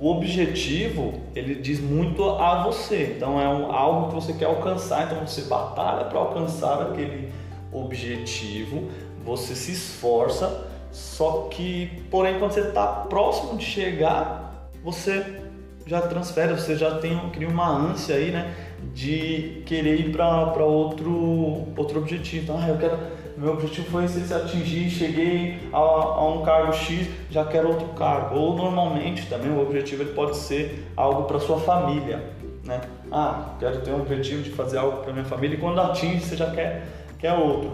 O 0.00 0.10
objetivo, 0.10 1.20
ele 1.34 1.56
diz 1.56 1.80
muito 1.80 2.24
a 2.24 2.64
você. 2.64 3.14
Então 3.14 3.38
é 3.38 3.46
um, 3.46 3.70
algo 3.70 4.08
que 4.08 4.14
você 4.14 4.32
quer 4.32 4.46
alcançar, 4.46 5.04
então 5.04 5.26
você 5.26 5.42
batalha 5.42 6.06
para 6.06 6.18
alcançar 6.18 6.80
aquele 6.80 7.30
objetivo, 7.70 8.88
você 9.22 9.54
se 9.54 9.72
esforça, 9.72 10.66
só 10.90 11.48
que, 11.50 12.02
porém, 12.10 12.38
quando 12.38 12.52
você 12.52 12.60
está 12.60 12.86
próximo 12.86 13.58
de 13.58 13.66
chegar, 13.66 14.70
você 14.82 15.43
já 15.86 16.00
transfere, 16.02 16.54
você 16.54 16.76
já 16.76 16.98
tem 16.98 17.18
cria 17.30 17.48
uma 17.48 17.68
ânsia 17.68 18.16
aí, 18.16 18.30
né, 18.30 18.54
de 18.94 19.62
querer 19.66 20.00
ir 20.00 20.12
para 20.12 20.64
outro 20.64 21.66
outro 21.76 21.98
objetivo. 21.98 22.44
Então, 22.44 22.58
ah, 22.58 22.68
eu 22.68 22.78
quero 22.78 22.98
meu 23.36 23.52
objetivo 23.52 23.90
foi 23.90 24.04
esse, 24.04 24.32
atingir, 24.32 24.88
cheguei 24.90 25.58
a, 25.72 25.76
a, 25.76 26.28
um 26.28 26.42
cargo 26.42 26.72
X, 26.72 27.08
já 27.30 27.44
quero 27.44 27.68
outro 27.68 27.88
cargo. 27.88 28.36
Ou 28.36 28.56
normalmente 28.56 29.26
também 29.26 29.50
o 29.50 29.60
objetivo 29.60 30.02
ele 30.02 30.12
pode 30.12 30.36
ser 30.36 30.86
algo 30.96 31.24
para 31.24 31.40
sua 31.40 31.58
família, 31.58 32.22
né? 32.64 32.80
Ah, 33.10 33.56
quero 33.58 33.80
ter 33.80 33.90
um 33.90 34.00
objetivo 34.00 34.42
de 34.42 34.50
fazer 34.50 34.78
algo 34.78 35.02
para 35.02 35.12
minha 35.12 35.24
família 35.24 35.56
e 35.56 35.60
quando 35.60 35.80
atinge 35.80 36.20
você 36.20 36.36
já 36.36 36.50
quer 36.50 36.86
quer 37.18 37.32
outro. 37.32 37.72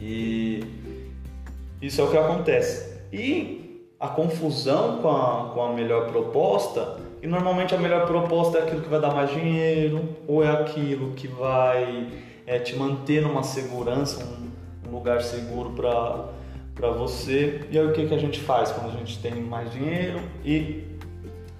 E 0.00 0.64
isso 1.80 2.00
é 2.00 2.04
o 2.04 2.10
que 2.10 2.16
acontece. 2.16 3.00
E 3.12 3.61
a 4.02 4.08
confusão 4.08 4.98
com 4.98 5.08
a, 5.08 5.50
com 5.54 5.62
a 5.62 5.72
melhor 5.72 6.08
proposta, 6.10 6.96
e 7.22 7.26
normalmente 7.28 7.72
a 7.72 7.78
melhor 7.78 8.04
proposta 8.04 8.58
é 8.58 8.62
aquilo 8.62 8.80
que 8.80 8.88
vai 8.88 9.00
dar 9.00 9.14
mais 9.14 9.30
dinheiro, 9.30 10.08
ou 10.26 10.42
é 10.42 10.50
aquilo 10.50 11.12
que 11.12 11.28
vai 11.28 12.08
é, 12.44 12.58
te 12.58 12.74
manter 12.74 13.22
numa 13.22 13.44
segurança, 13.44 14.24
um, 14.24 14.88
um 14.88 14.92
lugar 14.92 15.22
seguro 15.22 15.70
para 15.70 16.90
você. 16.90 17.60
E 17.70 17.78
aí 17.78 17.86
o 17.86 17.92
que, 17.92 18.08
que 18.08 18.14
a 18.14 18.18
gente 18.18 18.40
faz 18.40 18.72
quando 18.72 18.92
a 18.92 18.98
gente 18.98 19.20
tem 19.20 19.34
mais 19.34 19.70
dinheiro 19.70 20.18
e 20.44 20.82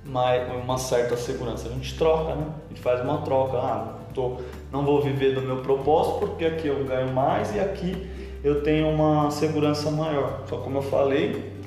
mais, 0.04 0.42
uma 0.64 0.78
certa 0.78 1.16
segurança? 1.16 1.68
A 1.68 1.72
gente 1.72 1.96
troca, 1.96 2.34
né? 2.34 2.46
A 2.66 2.68
gente 2.70 2.80
faz 2.80 3.00
uma 3.02 3.18
troca. 3.18 3.56
Ah, 3.56 3.98
tô, 4.12 4.38
não 4.72 4.84
vou 4.84 5.00
viver 5.00 5.32
do 5.32 5.42
meu 5.42 5.58
propósito 5.58 6.18
porque 6.18 6.44
aqui 6.44 6.66
eu 6.66 6.84
ganho 6.84 7.12
mais 7.12 7.54
e 7.54 7.60
aqui 7.60 8.04
eu 8.42 8.64
tenho 8.64 8.88
uma 8.88 9.30
segurança 9.30 9.92
maior. 9.92 10.42
Só 10.48 10.56
como 10.56 10.78
eu 10.78 10.82
falei, 10.82 11.61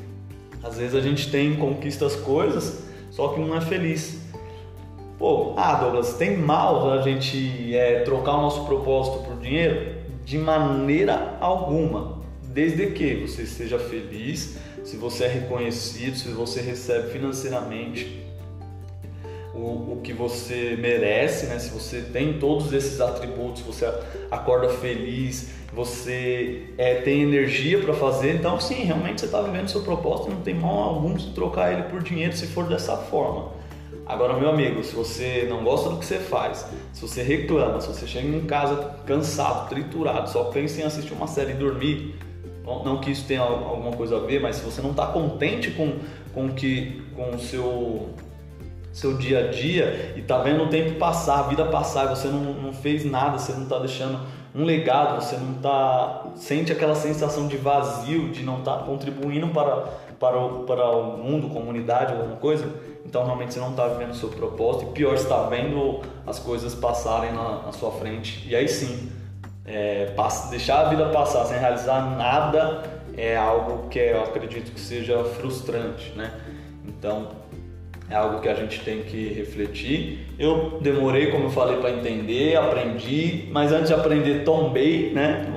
às 0.66 0.78
vezes 0.78 0.96
a 0.96 1.02
gente 1.02 1.30
tem, 1.30 1.56
conquista 1.56 2.08
as 2.08 2.16
coisas, 2.16 2.84
só 3.12 3.30
que 3.30 3.40
não 3.40 3.56
é 3.56 3.62
feliz. 3.62 4.20
Pô, 5.18 5.54
ah, 5.56 5.76
Douglas, 5.76 6.16
tem 6.16 6.36
mal 6.36 6.92
a 6.92 7.02
gente 7.04 7.74
é, 7.76 8.00
trocar 8.00 8.38
o 8.38 8.42
nosso 8.42 8.66
propósito 8.66 9.20
por 9.24 9.40
dinheiro? 9.40 9.96
De 10.26 10.38
maneira 10.40 11.38
alguma. 11.40 12.20
Desde 12.42 12.88
que 12.88 13.16
você 13.16 13.44
esteja 13.44 13.78
feliz, 13.78 14.58
se 14.84 14.98
você 14.98 15.26
é 15.26 15.28
reconhecido, 15.28 16.18
se 16.18 16.30
você 16.30 16.62
recebe 16.62 17.12
financeiramente. 17.12 18.25
O, 19.56 19.94
o 19.94 20.02
que 20.04 20.12
você 20.12 20.78
merece, 20.80 21.46
né? 21.48 21.58
Se 21.58 21.70
você 21.70 22.02
tem 22.02 22.34
todos 22.34 22.74
esses 22.74 23.00
atributos, 23.00 23.62
você 23.62 23.92
acorda 24.30 24.70
feliz, 24.70 25.50
você 25.74 26.68
é, 26.78 26.96
tem 26.96 27.22
energia 27.22 27.80
para 27.80 27.94
fazer, 27.94 28.36
então 28.36 28.60
sim, 28.60 28.84
realmente 28.84 29.22
você 29.22 29.26
está 29.26 29.42
vivendo 29.42 29.68
seu 29.70 29.82
propósito, 29.82 30.30
não 30.30 30.42
tem 30.42 30.54
mal 30.54 30.90
algum 30.90 31.14
de 31.14 31.32
trocar 31.32 31.74
ele 31.74 31.84
por 31.84 32.04
dinheiro 32.04 32.36
se 32.36 32.48
for 32.48 32.66
dessa 32.66 32.98
forma. 32.98 33.52
Agora, 34.06 34.38
meu 34.38 34.50
amigo, 34.50 34.84
se 34.84 34.94
você 34.94 35.48
não 35.50 35.64
gosta 35.64 35.90
do 35.90 35.98
que 35.98 36.06
você 36.06 36.20
faz, 36.20 36.68
se 36.94 37.02
você 37.02 37.24
reclama, 37.24 37.82
se 37.82 37.88
você 37.88 38.06
chega 38.06 38.28
em 38.28 38.46
casa 38.46 38.98
cansado, 39.06 39.68
triturado, 39.68 40.30
só 40.30 40.46
pensa 40.46 40.82
em 40.82 40.84
assistir 40.84 41.14
uma 41.14 41.26
série 41.26 41.52
e 41.52 41.56
dormir, 41.56 42.16
não 42.64 43.00
que 43.00 43.12
isso 43.12 43.26
tenha 43.28 43.42
alguma 43.42 43.92
coisa 43.92 44.18
a 44.18 44.20
ver, 44.20 44.40
mas 44.40 44.58
se 44.58 44.64
você 44.64 44.82
não 44.82 44.92
está 44.92 45.08
contente 45.08 45.72
com, 45.72 45.94
com, 46.34 46.50
que, 46.50 47.02
com 47.16 47.32
o 47.32 47.40
seu, 47.40 48.10
seu 48.96 49.14
dia 49.14 49.40
a 49.40 49.52
dia 49.52 50.14
e 50.16 50.22
está 50.22 50.38
vendo 50.38 50.64
o 50.64 50.70
tempo 50.70 50.98
passar, 50.98 51.40
a 51.40 51.44
vida 51.44 51.66
passar, 51.66 52.06
e 52.06 52.16
você 52.16 52.30
não, 52.30 52.54
não 52.54 52.74
fez 52.74 53.04
nada, 53.04 53.38
você 53.38 53.52
não 53.52 53.64
está 53.64 53.78
deixando 53.78 54.22
um 54.56 54.64
legado, 54.64 55.22
você 55.22 55.36
não 55.36 55.56
tá 55.56 56.28
sente 56.36 56.72
aquela 56.72 56.96
sensação 56.96 57.46
de 57.46 57.58
vazio, 57.58 58.30
de 58.30 58.42
não 58.42 58.60
estar 58.60 58.78
tá 58.78 58.84
contribuindo 58.84 59.50
para 59.50 60.06
para 60.18 60.40
o, 60.40 60.64
para 60.64 60.90
o 60.92 61.18
mundo, 61.18 61.50
comunidade, 61.50 62.14
alguma 62.14 62.38
coisa, 62.38 62.66
então 63.06 63.26
realmente 63.26 63.54
você 63.54 63.60
não 63.60 63.72
está 63.72 63.86
vivendo 63.86 64.12
o 64.12 64.16
seu 64.16 64.30
propósito 64.30 64.86
e 64.86 64.94
pior 64.94 65.14
está 65.14 65.44
vendo 65.44 66.00
as 66.26 66.40
coisas 66.40 66.74
passarem 66.74 67.34
na, 67.34 67.64
na 67.64 67.74
sua 67.74 67.92
frente 67.92 68.48
e 68.48 68.56
aí 68.56 68.70
sim 68.70 69.12
é, 69.66 70.06
passa, 70.16 70.50
deixar 70.50 70.86
a 70.86 70.90
vida 70.90 71.10
passar 71.10 71.44
sem 71.44 71.60
realizar 71.60 72.16
nada 72.16 72.84
é 73.18 73.36
algo 73.36 73.90
que 73.90 74.00
eu 74.00 74.24
acredito 74.24 74.72
que 74.72 74.80
seja 74.80 75.22
frustrante, 75.26 76.14
né? 76.16 76.34
Então 76.88 77.28
é 78.10 78.16
algo 78.16 78.40
que 78.40 78.48
a 78.48 78.54
gente 78.54 78.82
tem 78.82 79.02
que 79.02 79.30
refletir. 79.30 80.28
Eu 80.38 80.78
demorei, 80.82 81.32
como 81.32 81.46
eu 81.46 81.50
falei, 81.50 81.78
para 81.78 81.92
entender, 81.92 82.56
aprendi, 82.56 83.48
mas 83.52 83.72
antes 83.72 83.88
de 83.88 83.94
aprender, 83.94 84.44
tombei, 84.44 85.12
né? 85.12 85.48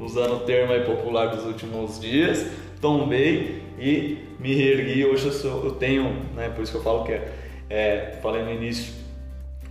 Usando 0.00 0.36
o 0.36 0.40
termo 0.40 0.72
popular 0.84 1.26
dos 1.26 1.44
últimos 1.44 1.98
dias, 2.00 2.46
tombei 2.80 3.62
e 3.78 4.18
me 4.38 4.54
reergui. 4.54 5.04
Hoje 5.04 5.26
eu, 5.26 5.32
sou, 5.32 5.64
eu 5.64 5.72
tenho, 5.72 6.04
né? 6.34 6.48
Por 6.48 6.62
isso 6.62 6.72
que 6.72 6.78
eu 6.78 6.82
falo 6.82 7.04
que 7.04 7.12
é, 7.12 7.28
é, 7.68 8.18
falei 8.22 8.42
no 8.44 8.52
início. 8.52 8.94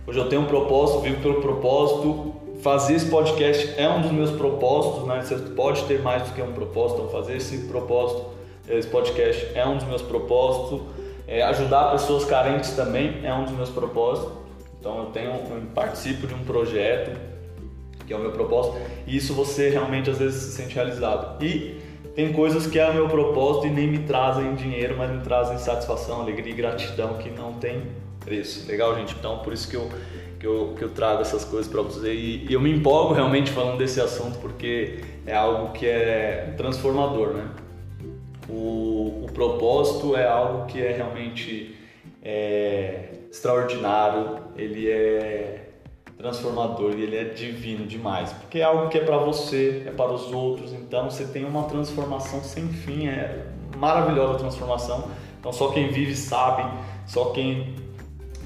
Hoje 0.06 0.18
eu 0.18 0.28
tenho 0.28 0.42
um 0.42 0.46
propósito, 0.46 1.00
vivo 1.00 1.22
pelo 1.22 1.40
propósito. 1.40 2.34
Fazer 2.62 2.94
esse 2.94 3.06
podcast 3.06 3.74
é 3.78 3.88
um 3.88 4.02
dos 4.02 4.10
meus 4.10 4.30
propósitos, 4.30 5.06
né? 5.06 5.22
Você 5.22 5.36
pode 5.36 5.84
ter 5.84 6.02
mais 6.02 6.22
do 6.22 6.34
que 6.34 6.42
um 6.42 6.52
propósito, 6.52 7.00
então 7.00 7.10
fazer 7.10 7.36
esse 7.36 7.66
propósito, 7.68 8.26
esse 8.68 8.88
podcast 8.88 9.46
é 9.54 9.66
um 9.66 9.76
dos 9.76 9.86
meus 9.86 10.02
propósitos 10.02 10.82
é, 11.26 11.42
ajudar 11.42 11.90
pessoas 11.90 12.24
carentes 12.24 12.70
também 12.70 13.20
é 13.24 13.32
um 13.34 13.44
dos 13.44 13.52
meus 13.52 13.70
propósitos. 13.70 14.32
Então 14.78 14.98
eu 14.98 15.06
tenho, 15.06 15.30
eu 15.30 15.62
participo 15.74 16.26
de 16.26 16.34
um 16.34 16.44
projeto 16.44 17.18
que 18.06 18.12
é 18.12 18.16
o 18.16 18.20
meu 18.20 18.30
propósito 18.30 18.76
e 19.04 19.16
isso 19.16 19.34
você 19.34 19.68
realmente 19.68 20.08
às 20.08 20.18
vezes 20.18 20.40
se 20.42 20.52
sente 20.52 20.74
realizado. 20.74 21.42
E 21.42 21.80
tem 22.14 22.32
coisas 22.32 22.66
que 22.66 22.78
é 22.78 22.88
o 22.88 22.94
meu 22.94 23.08
propósito 23.08 23.66
e 23.66 23.70
nem 23.70 23.88
me 23.88 23.98
trazem 24.00 24.54
dinheiro, 24.54 24.94
mas 24.96 25.10
me 25.10 25.20
trazem 25.20 25.58
satisfação, 25.58 26.20
alegria 26.20 26.52
e 26.52 26.56
gratidão 26.56 27.14
que 27.14 27.28
não 27.30 27.54
tem 27.54 27.82
preço. 28.20 28.68
Legal, 28.68 28.94
gente? 28.94 29.14
Então 29.18 29.38
por 29.38 29.52
isso 29.52 29.68
que 29.68 29.76
eu 29.76 29.88
que 30.38 30.46
eu, 30.46 30.74
que 30.76 30.84
eu 30.84 30.90
trago 30.90 31.22
essas 31.22 31.44
coisas 31.44 31.66
para 31.66 31.80
você 31.80 32.12
e, 32.12 32.46
e 32.48 32.52
eu 32.52 32.60
me 32.60 32.70
empolgo 32.70 33.14
realmente 33.14 33.50
falando 33.50 33.78
desse 33.78 34.00
assunto 34.00 34.38
porque 34.38 35.00
é 35.26 35.34
algo 35.34 35.72
que 35.72 35.86
é 35.86 36.52
transformador, 36.58 37.28
né? 37.32 37.48
O, 38.48 39.24
o 39.24 39.32
propósito 39.32 40.16
é 40.16 40.26
algo 40.26 40.66
que 40.66 40.80
é 40.80 40.92
realmente 40.92 41.76
é, 42.22 43.10
extraordinário, 43.30 44.38
ele 44.56 44.88
é 44.90 45.70
transformador 46.16 46.94
e 46.96 47.02
ele 47.02 47.16
é 47.16 47.24
divino 47.24 47.86
demais, 47.86 48.32
porque 48.32 48.58
é 48.58 48.64
algo 48.64 48.88
que 48.88 48.98
é 48.98 49.04
para 49.04 49.18
você, 49.18 49.82
é 49.86 49.90
para 49.90 50.12
os 50.12 50.32
outros, 50.32 50.72
então 50.72 51.10
você 51.10 51.24
tem 51.24 51.44
uma 51.44 51.64
transformação 51.64 52.42
sem 52.42 52.68
fim, 52.68 53.06
é 53.06 53.46
maravilhosa 53.76 54.38
transformação. 54.38 55.10
Então 55.38 55.52
só 55.52 55.68
quem 55.68 55.88
vive 55.88 56.16
sabe, 56.16 56.64
só 57.06 57.26
quem 57.26 57.74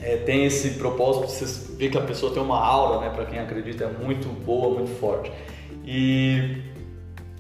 é, 0.03 0.17
tem 0.17 0.45
esse 0.45 0.71
propósito, 0.71 1.29
você 1.29 1.77
vê 1.77 1.89
que 1.89 1.99
a 1.99 2.03
pessoa 2.03 2.33
tem 2.33 2.43
uma 2.43 2.59
aura, 2.59 3.01
né? 3.01 3.11
Para 3.11 3.27
quem 3.27 3.39
acredita, 3.39 3.85
é 3.85 4.05
muito 4.05 4.29
boa, 4.45 4.75
muito 4.75 4.99
forte. 4.99 5.31
E, 5.85 6.63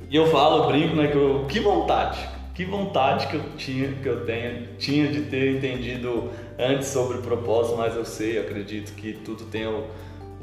e 0.08 0.16
eu 0.16 0.26
falo, 0.26 0.66
brinco, 0.66 0.94
né? 0.94 1.08
Que, 1.08 1.16
eu, 1.16 1.46
que 1.48 1.58
vontade, 1.60 2.18
que 2.60 2.64
vontade 2.66 3.26
que 3.28 3.36
eu 3.36 3.42
tinha, 3.56 3.90
que 3.90 4.06
eu 4.06 4.26
tenho, 4.26 4.66
tinha 4.76 5.08
de 5.08 5.22
ter 5.22 5.56
entendido 5.56 6.30
antes 6.58 6.88
sobre 6.88 7.16
o 7.16 7.22
propósito, 7.22 7.78
mas 7.78 7.96
eu 7.96 8.04
sei, 8.04 8.38
acredito 8.38 8.92
que 8.92 9.14
tudo 9.14 9.46
tem 9.46 9.66
o, 9.66 9.86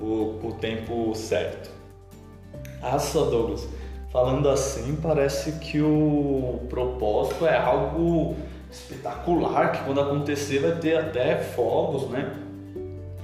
o, 0.01 0.39
o 0.47 0.57
tempo 0.59 1.13
certo. 1.13 1.69
Nossa, 2.81 3.23
Douglas, 3.23 3.69
falando 4.11 4.49
assim, 4.49 4.97
parece 4.99 5.59
que 5.59 5.79
o 5.79 6.59
propósito 6.67 7.45
é 7.45 7.55
algo 7.55 8.35
espetacular, 8.71 9.73
que 9.73 9.83
quando 9.83 10.01
acontecer 10.01 10.57
vai 10.57 10.71
ter 10.71 10.97
até 10.97 11.37
fogos, 11.37 12.09
né? 12.09 12.35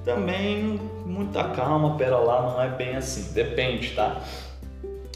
Também 0.05 0.79
muita 1.03 1.45
calma, 1.45 1.97
pera 1.97 2.19
lá, 2.19 2.43
não 2.43 2.61
é 2.61 2.69
bem 2.69 2.95
assim, 2.95 3.33
depende, 3.33 3.95
tá? 3.95 4.21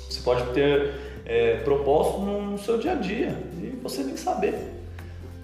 Você 0.10 0.20
pode 0.22 0.52
ter 0.54 1.07
é, 1.28 1.58
propósito 1.58 2.20
no 2.22 2.58
seu 2.58 2.78
dia 2.78 2.94
a 2.94 2.96
dia 2.96 3.38
e 3.62 3.78
você 3.84 4.02
tem 4.04 4.13
que 4.13 4.20
saber. 4.20 4.56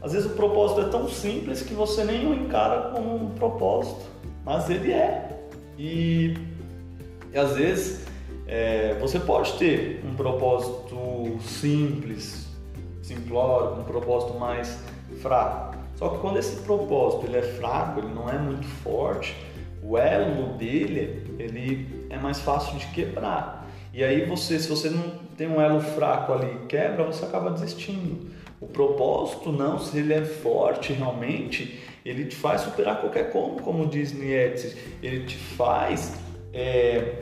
Às 0.01 0.13
vezes 0.13 0.31
o 0.31 0.33
propósito 0.33 0.81
é 0.81 0.85
tão 0.85 1.09
simples 1.09 1.61
que 1.61 1.73
você 1.73 2.03
nem 2.03 2.25
o 2.25 2.33
encara 2.33 2.91
como 2.91 3.15
um 3.15 3.29
propósito, 3.31 4.01
mas 4.45 4.69
ele 4.69 4.93
é. 4.93 5.29
E, 5.77 6.35
e 7.33 7.37
às 7.37 7.55
vezes 7.55 8.05
é, 8.47 8.97
você 8.99 9.19
pode 9.19 9.53
ter 9.53 10.01
um 10.05 10.15
propósito 10.15 11.37
simples, 11.41 12.47
simplório, 13.01 13.81
um 13.81 13.83
propósito 13.83 14.39
mais 14.39 14.79
fraco. 15.21 15.75
Só 15.95 16.09
que 16.09 16.19
quando 16.19 16.37
esse 16.37 16.61
propósito 16.61 17.25
ele 17.25 17.37
é 17.37 17.41
fraco, 17.41 17.99
ele 17.99 18.13
não 18.13 18.29
é 18.29 18.37
muito 18.37 18.67
forte, 18.83 19.35
o 19.81 19.97
elo 19.97 20.57
dele 20.57 21.35
ele 21.37 22.07
é 22.09 22.17
mais 22.17 22.39
fácil 22.39 22.77
de 22.77 22.87
quebrar. 22.87 23.62
E 23.93 24.03
aí 24.03 24.25
você, 24.25 24.59
se 24.59 24.67
você 24.67 24.89
não 24.89 25.03
tem 25.37 25.47
um 25.47 25.61
elo 25.61 25.79
fraco 25.79 26.33
ali 26.33 26.65
quebra, 26.67 27.05
você 27.05 27.23
acaba 27.23 27.51
desistindo. 27.51 28.31
O 28.59 28.65
propósito 28.65 29.51
não, 29.51 29.77
se 29.77 29.97
ele 29.99 30.13
é 30.13 30.25
forte 30.25 30.93
realmente, 30.93 31.79
ele 32.03 32.25
te 32.25 32.35
faz 32.35 32.61
superar 32.61 32.99
qualquer 32.99 33.31
como, 33.31 33.61
como 33.61 33.85
diz 33.85 34.11
Nietzsche. 34.11 34.75
Ele 35.01 35.25
te 35.25 35.37
faz 35.37 36.15
é, 36.51 37.19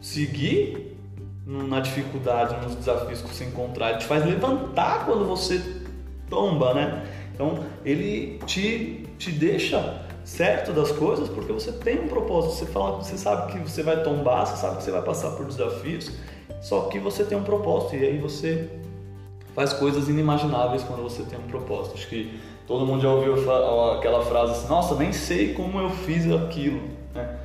seguir 0.00 0.96
na 1.46 1.78
dificuldade, 1.78 2.56
nos 2.64 2.74
desafios 2.74 3.22
que 3.22 3.28
você 3.28 3.44
encontrar. 3.44 3.90
Ele 3.90 3.98
te 3.98 4.06
faz 4.06 4.24
levantar 4.26 5.06
quando 5.06 5.24
você 5.26 5.62
tomba, 6.28 6.74
né? 6.74 7.06
Então 7.34 7.64
ele 7.84 8.38
te, 8.46 9.06
te 9.18 9.30
deixa 9.30 10.03
certo 10.24 10.72
das 10.72 10.90
coisas 10.90 11.28
porque 11.28 11.52
você 11.52 11.70
tem 11.70 12.00
um 12.00 12.08
propósito. 12.08 12.54
Você 12.54 12.66
fala, 12.66 12.96
você 12.96 13.16
sabe 13.16 13.52
que 13.52 13.58
você 13.58 13.82
vai 13.82 14.02
tombar, 14.02 14.46
você 14.46 14.56
sabe 14.56 14.78
que 14.78 14.82
você 14.82 14.90
vai 14.90 15.02
passar 15.02 15.32
por 15.32 15.46
desafios, 15.46 16.10
só 16.60 16.82
que 16.82 16.98
você 16.98 17.24
tem 17.24 17.36
um 17.36 17.44
propósito 17.44 17.96
e 17.96 18.04
aí 18.06 18.18
você 18.18 18.68
faz 19.54 19.72
coisas 19.72 20.08
inimagináveis 20.08 20.82
quando 20.82 21.02
você 21.02 21.22
tem 21.22 21.38
um 21.38 21.42
propósito. 21.42 21.94
Acho 21.94 22.08
que 22.08 22.40
todo 22.66 22.86
mundo 22.86 23.02
já 23.02 23.10
ouviu 23.10 23.34
aquela 23.92 24.22
frase 24.22 24.52
assim: 24.52 24.68
Nossa, 24.68 24.94
nem 24.96 25.12
sei 25.12 25.52
como 25.52 25.78
eu 25.78 25.90
fiz 25.90 26.30
aquilo. 26.32 26.80
Né? 27.14 27.38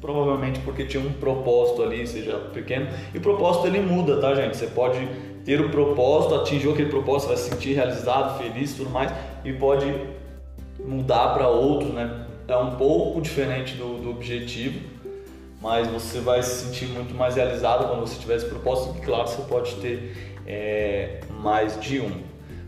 Provavelmente 0.00 0.60
porque 0.60 0.84
tinha 0.84 1.02
um 1.02 1.12
propósito 1.12 1.82
ali, 1.82 2.06
seja 2.06 2.36
pequeno. 2.52 2.86
E 3.14 3.18
o 3.18 3.20
propósito 3.20 3.66
ele 3.66 3.80
muda, 3.80 4.18
tá, 4.18 4.34
gente? 4.34 4.56
Você 4.56 4.66
pode 4.66 5.06
ter 5.44 5.60
o 5.60 5.70
propósito, 5.70 6.34
atingir 6.34 6.70
aquele 6.70 6.88
propósito, 6.90 7.28
vai 7.28 7.36
se 7.36 7.50
sentir 7.50 7.74
realizado, 7.74 8.38
feliz, 8.38 8.74
tudo 8.74 8.90
mais, 8.90 9.12
e 9.44 9.52
pode 9.52 9.86
mudar 10.86 11.34
para 11.34 11.48
outro, 11.48 11.88
né? 11.88 12.26
É 12.48 12.56
um 12.56 12.76
pouco 12.76 13.20
diferente 13.20 13.74
do, 13.74 13.98
do, 13.98 14.10
objetivo, 14.10 14.80
mas 15.60 15.86
você 15.86 16.18
vai 16.18 16.42
se 16.42 16.64
sentir 16.64 16.86
muito 16.86 17.14
mais 17.14 17.36
realizado 17.36 17.86
quando 17.88 18.00
você 18.00 18.18
tiver 18.18 18.36
esse 18.36 18.46
propósito. 18.46 19.00
Claro, 19.02 19.28
você 19.28 19.42
pode 19.42 19.76
ter 19.76 20.34
é, 20.46 21.20
mais 21.40 21.80
de 21.80 22.00
um. 22.00 22.22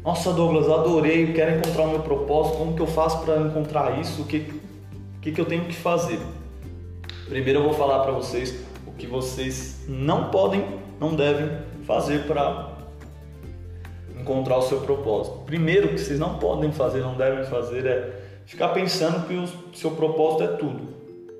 Nossa, 0.05 0.33
Douglas, 0.33 0.69
adorei, 0.69 1.33
quero 1.33 1.59
encontrar 1.59 1.85
o 1.85 1.91
meu 1.91 2.01
propósito. 2.01 2.59
Como 2.59 2.75
que 2.75 2.83
eu 2.83 2.87
faço 2.87 3.25
para 3.25 3.39
encontrar 3.39 4.01
isso? 4.01 4.23
O 4.23 4.25
que, 4.25 4.39
o 5.17 5.21
que, 5.21 5.33
que 5.33 5.41
eu 5.41 5.45
tenho 5.45 5.65
que 5.65 5.75
fazer? 5.75 6.19
Primeiro, 7.29 7.61
eu 7.61 7.65
vou 7.65 7.73
falar 7.73 8.01
para 8.01 8.13
vocês 8.13 8.55
o 8.87 8.93
que 8.93 9.07
vocês 9.07 9.85
não 9.89 10.31
podem, 10.31 10.65
não 11.01 11.15
devem 11.15 11.51
fazer 11.87 12.27
para 12.27 12.72
encontrar 14.23 14.59
o 14.59 14.63
seu 14.63 14.81
propósito. 14.81 15.39
Primeiro, 15.45 15.89
que 15.89 15.99
vocês 15.99 16.19
não 16.19 16.39
podem 16.39 16.73
fazer, 16.73 17.01
não 17.01 17.15
devem 17.15 17.45
fazer 17.45 17.87
é 17.87 18.23
ficar 18.47 18.69
pensando 18.69 19.27
que 19.27 19.35
o 19.35 19.77
seu 19.77 19.91
propósito 19.93 20.45
é 20.45 20.57
tudo. 20.57 20.89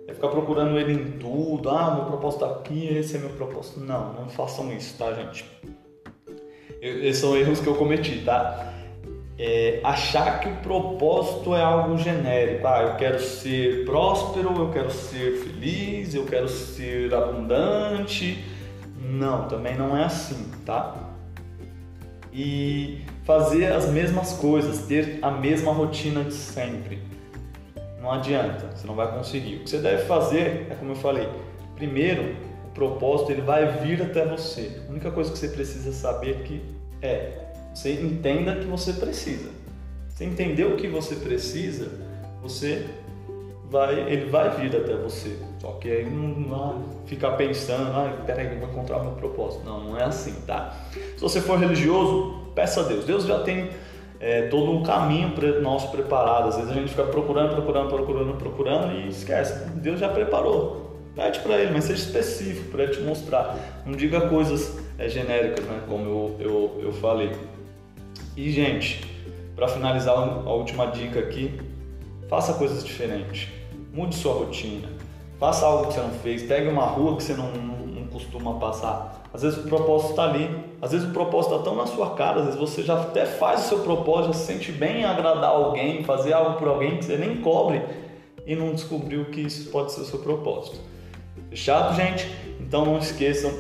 É 0.07 0.13
ficar 0.13 0.29
procurando 0.29 0.79
ele 0.79 0.93
em 0.93 1.13
tudo. 1.13 1.71
Ah, 1.71 1.95
meu 1.95 2.05
propósito 2.05 2.45
está 2.45 2.57
aqui, 2.59 2.89
esse 2.89 3.17
é 3.17 3.21
meu 3.21 3.31
propósito. 3.31 3.81
Não, 3.81 4.13
não 4.13 4.29
façam 4.29 4.71
isso, 4.73 4.97
tá, 4.99 5.13
gente? 5.13 5.45
Eu, 6.81 7.05
esses 7.05 7.19
são 7.19 7.37
erros 7.37 7.61
que 7.61 7.67
eu 7.67 7.75
cometi, 7.77 8.23
tá? 8.25 8.73
é, 9.39 9.81
achar 9.83 10.39
que 10.39 10.49
o 10.49 10.57
propósito 10.57 11.55
é 11.55 11.61
algo 11.61 11.99
genérico. 11.99 12.67
Ah, 12.67 12.83
eu 12.83 12.95
quero 12.97 13.21
ser 13.21 13.85
próspero, 13.85 14.55
eu 14.57 14.71
quero 14.71 14.91
ser 14.91 15.39
feliz, 15.39 16.15
eu 16.15 16.25
quero 16.25 16.49
ser 16.49 17.13
abundante. 17.13 18.45
Não, 19.01 19.49
também 19.49 19.77
não 19.77 19.97
é 19.97 20.05
assim, 20.05 20.49
tá? 20.65 21.12
E 22.33 23.05
fazer 23.25 23.73
as 23.73 23.89
mesmas 23.91 24.33
coisas, 24.33 24.87
ter 24.87 25.19
a 25.21 25.31
mesma 25.31 25.73
rotina 25.73 26.25
de 26.25 26.33
sempre. 26.33 27.03
Não 28.01 28.11
adianta, 28.11 28.75
você 28.75 28.87
não 28.87 28.95
vai 28.95 29.13
conseguir. 29.13 29.57
O 29.57 29.61
que 29.61 29.71
você 29.71 29.79
deve 29.79 30.05
fazer 30.07 30.67
é 30.71 30.75
como 30.79 30.93
eu 30.93 30.97
falei, 30.97 31.29
primeiro 31.77 32.35
o 32.67 32.71
propósito 32.75 33.33
ele 33.33 33.43
vai 33.43 33.67
vir 33.81 34.03
até 34.03 34.25
você. 34.25 34.81
A 34.89 34.91
única 34.91 35.11
coisa 35.11 35.31
que 35.31 35.39
você 35.39 35.49
precisa 35.49 35.93
saber 35.93 36.43
que 36.43 36.63
é 37.03 37.43
você 37.75 37.93
entenda 37.93 38.57
que 38.57 38.67
você 38.67 38.93
precisa. 38.93 39.51
Você 40.09 40.25
entender 40.25 40.65
o 40.65 40.77
que 40.77 40.89
você 40.89 41.17
precisa, 41.17 41.91
você 42.43 42.87
vai, 43.73 43.99
ele 44.01 44.27
vai 44.27 44.51
vir 44.51 44.77
até 44.77 44.95
você. 44.95 45.37
Só 45.59 45.73
que 45.81 45.91
aí 45.91 46.05
não 46.09 46.45
vai 46.49 46.75
ficar 47.07 47.33
pensando, 47.33 47.91
ah, 47.91 48.23
peraí, 48.27 48.53
eu 48.53 48.61
vou 48.61 48.69
encontrar 48.69 48.99
o 48.99 49.05
meu 49.05 49.13
propósito. 49.13 49.65
Não, 49.65 49.81
não 49.81 49.99
é 49.99 50.05
assim, 50.05 50.35
tá? 50.47 50.77
Se 50.93 51.21
você 51.21 51.41
for 51.41 51.59
religioso, 51.59 52.51
peça 52.55 52.81
a 52.81 52.85
Deus. 52.85 53.07
Deus 53.07 53.25
já 53.25 53.41
tem 53.41 53.71
é, 54.21 54.43
todo 54.49 54.71
um 54.71 54.83
caminho 54.83 55.33
nosso 55.63 55.91
preparado. 55.91 56.49
Às 56.49 56.57
vezes 56.57 56.71
a 56.71 56.75
gente 56.75 56.91
fica 56.91 57.05
procurando, 57.05 57.55
procurando, 57.55 57.89
procurando, 57.89 58.35
procurando 58.35 58.93
e 58.93 59.09
esquece. 59.09 59.65
Deus 59.71 59.99
já 59.99 60.09
preparou. 60.09 60.83
Pede 61.15 61.41
para 61.41 61.59
ele, 61.59 61.73
mas 61.73 61.85
seja 61.85 62.05
específico 62.05 62.71
para 62.71 62.85
ele 62.85 62.93
te 62.93 63.01
mostrar. 63.01 63.57
Não 63.85 63.93
diga 63.93 64.29
coisas 64.29 64.79
é, 64.99 65.09
genéricas, 65.09 65.65
né? 65.65 65.81
Como 65.89 66.05
eu, 66.05 66.37
eu, 66.39 66.81
eu 66.85 66.93
falei. 66.93 67.33
E, 68.37 68.51
gente, 68.51 69.05
para 69.55 69.69
finalizar 69.69 70.17
a 70.17 70.53
última 70.53 70.87
dica 70.87 71.21
aqui, 71.21 71.61
faça 72.29 72.55
coisas 72.55 72.83
diferentes. 72.83 73.62
Mude 73.93 74.15
sua 74.15 74.35
rotina. 74.35 74.89
Faça 75.39 75.67
algo 75.67 75.89
que 75.89 75.95
você 75.95 76.01
não 76.01 76.11
fez. 76.11 76.43
Pegue 76.43 76.69
uma 76.69 76.85
rua 76.85 77.17
que 77.17 77.23
você 77.23 77.35
não, 77.35 77.53
não 77.53 78.07
costuma 78.07 78.55
passar. 78.55 79.23
Às 79.33 79.43
vezes 79.43 79.59
o 79.59 79.69
propósito 79.69 80.11
está 80.11 80.25
ali. 80.25 80.49
Às 80.81 80.93
vezes 80.93 81.09
o 81.09 81.13
propósito 81.13 81.55
está 81.55 81.65
tão 81.65 81.77
na 81.77 81.87
sua 81.87 82.11
cara. 82.15 82.41
Às 82.41 82.45
vezes 82.47 82.61
você 82.61 82.83
já 82.83 83.01
até 83.01 83.27
faz 83.27 83.67
o 83.67 83.69
seu 83.69 83.79
propósito, 83.81 84.33
já 84.33 84.39
se 84.39 84.47
sente 84.47 84.73
bem 84.73 85.01
em 85.01 85.05
agradar 85.05 85.51
alguém, 85.51 86.05
fazer 86.05 86.33
algo 86.33 86.59
por 86.59 86.69
alguém 86.69 86.99
que 86.99 87.05
você 87.05 87.17
nem 87.17 87.37
cobre 87.37 87.83
e 88.47 88.57
não 88.57 88.73
descobriu 88.73 89.27
que 89.27 89.41
isso 89.41 89.71
pode 89.71 89.93
ser 89.93 90.01
o 90.03 90.05
seu 90.05 90.19
propósito. 90.21 90.79
Fechado, 91.51 91.95
gente? 91.95 92.31
Então 92.61 92.85
não 92.85 92.99
esqueçam 92.99 93.53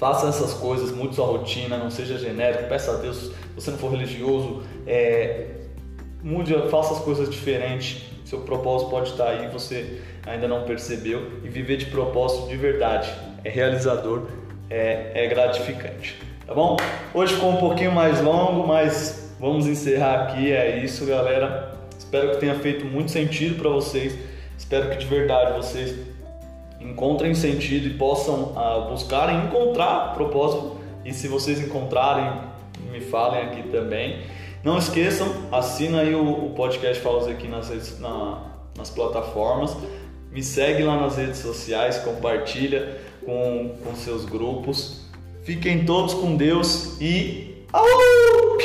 Faça 0.00 0.28
essas 0.28 0.54
coisas, 0.54 0.90
mude 0.92 1.14
sua 1.14 1.26
rotina, 1.26 1.76
não 1.76 1.90
seja 1.90 2.16
genérico, 2.16 2.70
peça 2.70 2.92
a 2.92 2.94
Deus, 2.94 3.18
se 3.18 3.32
você 3.54 3.70
não 3.70 3.76
for 3.76 3.90
religioso, 3.90 4.62
é, 4.86 5.48
mude, 6.22 6.54
faça 6.70 6.94
as 6.94 7.00
coisas 7.00 7.28
diferentes. 7.28 8.09
Seu 8.30 8.42
propósito 8.42 8.90
pode 8.90 9.10
estar 9.10 9.28
aí, 9.28 9.48
você 9.48 10.02
ainda 10.24 10.46
não 10.46 10.62
percebeu. 10.62 11.40
E 11.42 11.48
viver 11.48 11.78
de 11.78 11.86
propósito 11.86 12.46
de 12.46 12.56
verdade 12.56 13.12
é 13.42 13.50
realizador, 13.50 14.28
é, 14.70 15.24
é 15.24 15.26
gratificante. 15.26 16.16
Tá 16.46 16.54
bom? 16.54 16.76
Hoje 17.12 17.34
ficou 17.34 17.50
um 17.50 17.56
pouquinho 17.56 17.90
mais 17.90 18.20
longo, 18.20 18.68
mas 18.68 19.34
vamos 19.40 19.66
encerrar 19.66 20.28
aqui. 20.28 20.52
É 20.52 20.78
isso, 20.78 21.04
galera. 21.06 21.74
Espero 21.98 22.30
que 22.30 22.36
tenha 22.36 22.54
feito 22.54 22.84
muito 22.84 23.10
sentido 23.10 23.60
para 23.60 23.68
vocês. 23.68 24.16
Espero 24.56 24.90
que 24.90 24.98
de 24.98 25.06
verdade 25.06 25.54
vocês 25.54 25.98
encontrem 26.80 27.34
sentido 27.34 27.88
e 27.88 27.94
possam 27.94 28.52
uh, 28.52 28.88
buscar 28.88 29.44
encontrar 29.44 30.14
propósito. 30.14 30.76
E 31.04 31.12
se 31.12 31.26
vocês 31.26 31.60
encontrarem, 31.60 32.30
me 32.92 33.00
falem 33.00 33.42
aqui 33.42 33.64
também. 33.70 34.20
Não 34.62 34.76
esqueçam, 34.76 35.26
assina 35.50 36.02
aí 36.02 36.14
o, 36.14 36.46
o 36.46 36.50
podcast 36.50 37.02
Falas 37.02 37.26
aqui 37.26 37.48
nas, 37.48 37.70
redes, 37.70 37.98
na, 37.98 38.42
nas 38.76 38.90
plataformas. 38.90 39.76
Me 40.30 40.42
segue 40.42 40.82
lá 40.82 40.96
nas 41.00 41.16
redes 41.16 41.38
sociais, 41.38 41.98
compartilha 41.98 43.00
com, 43.24 43.74
com 43.82 43.96
seus 43.96 44.24
grupos. 44.24 45.00
Fiquem 45.42 45.84
todos 45.84 46.14
com 46.14 46.36
Deus 46.36 47.00
e. 47.00 47.64
Alô! 47.72 48.58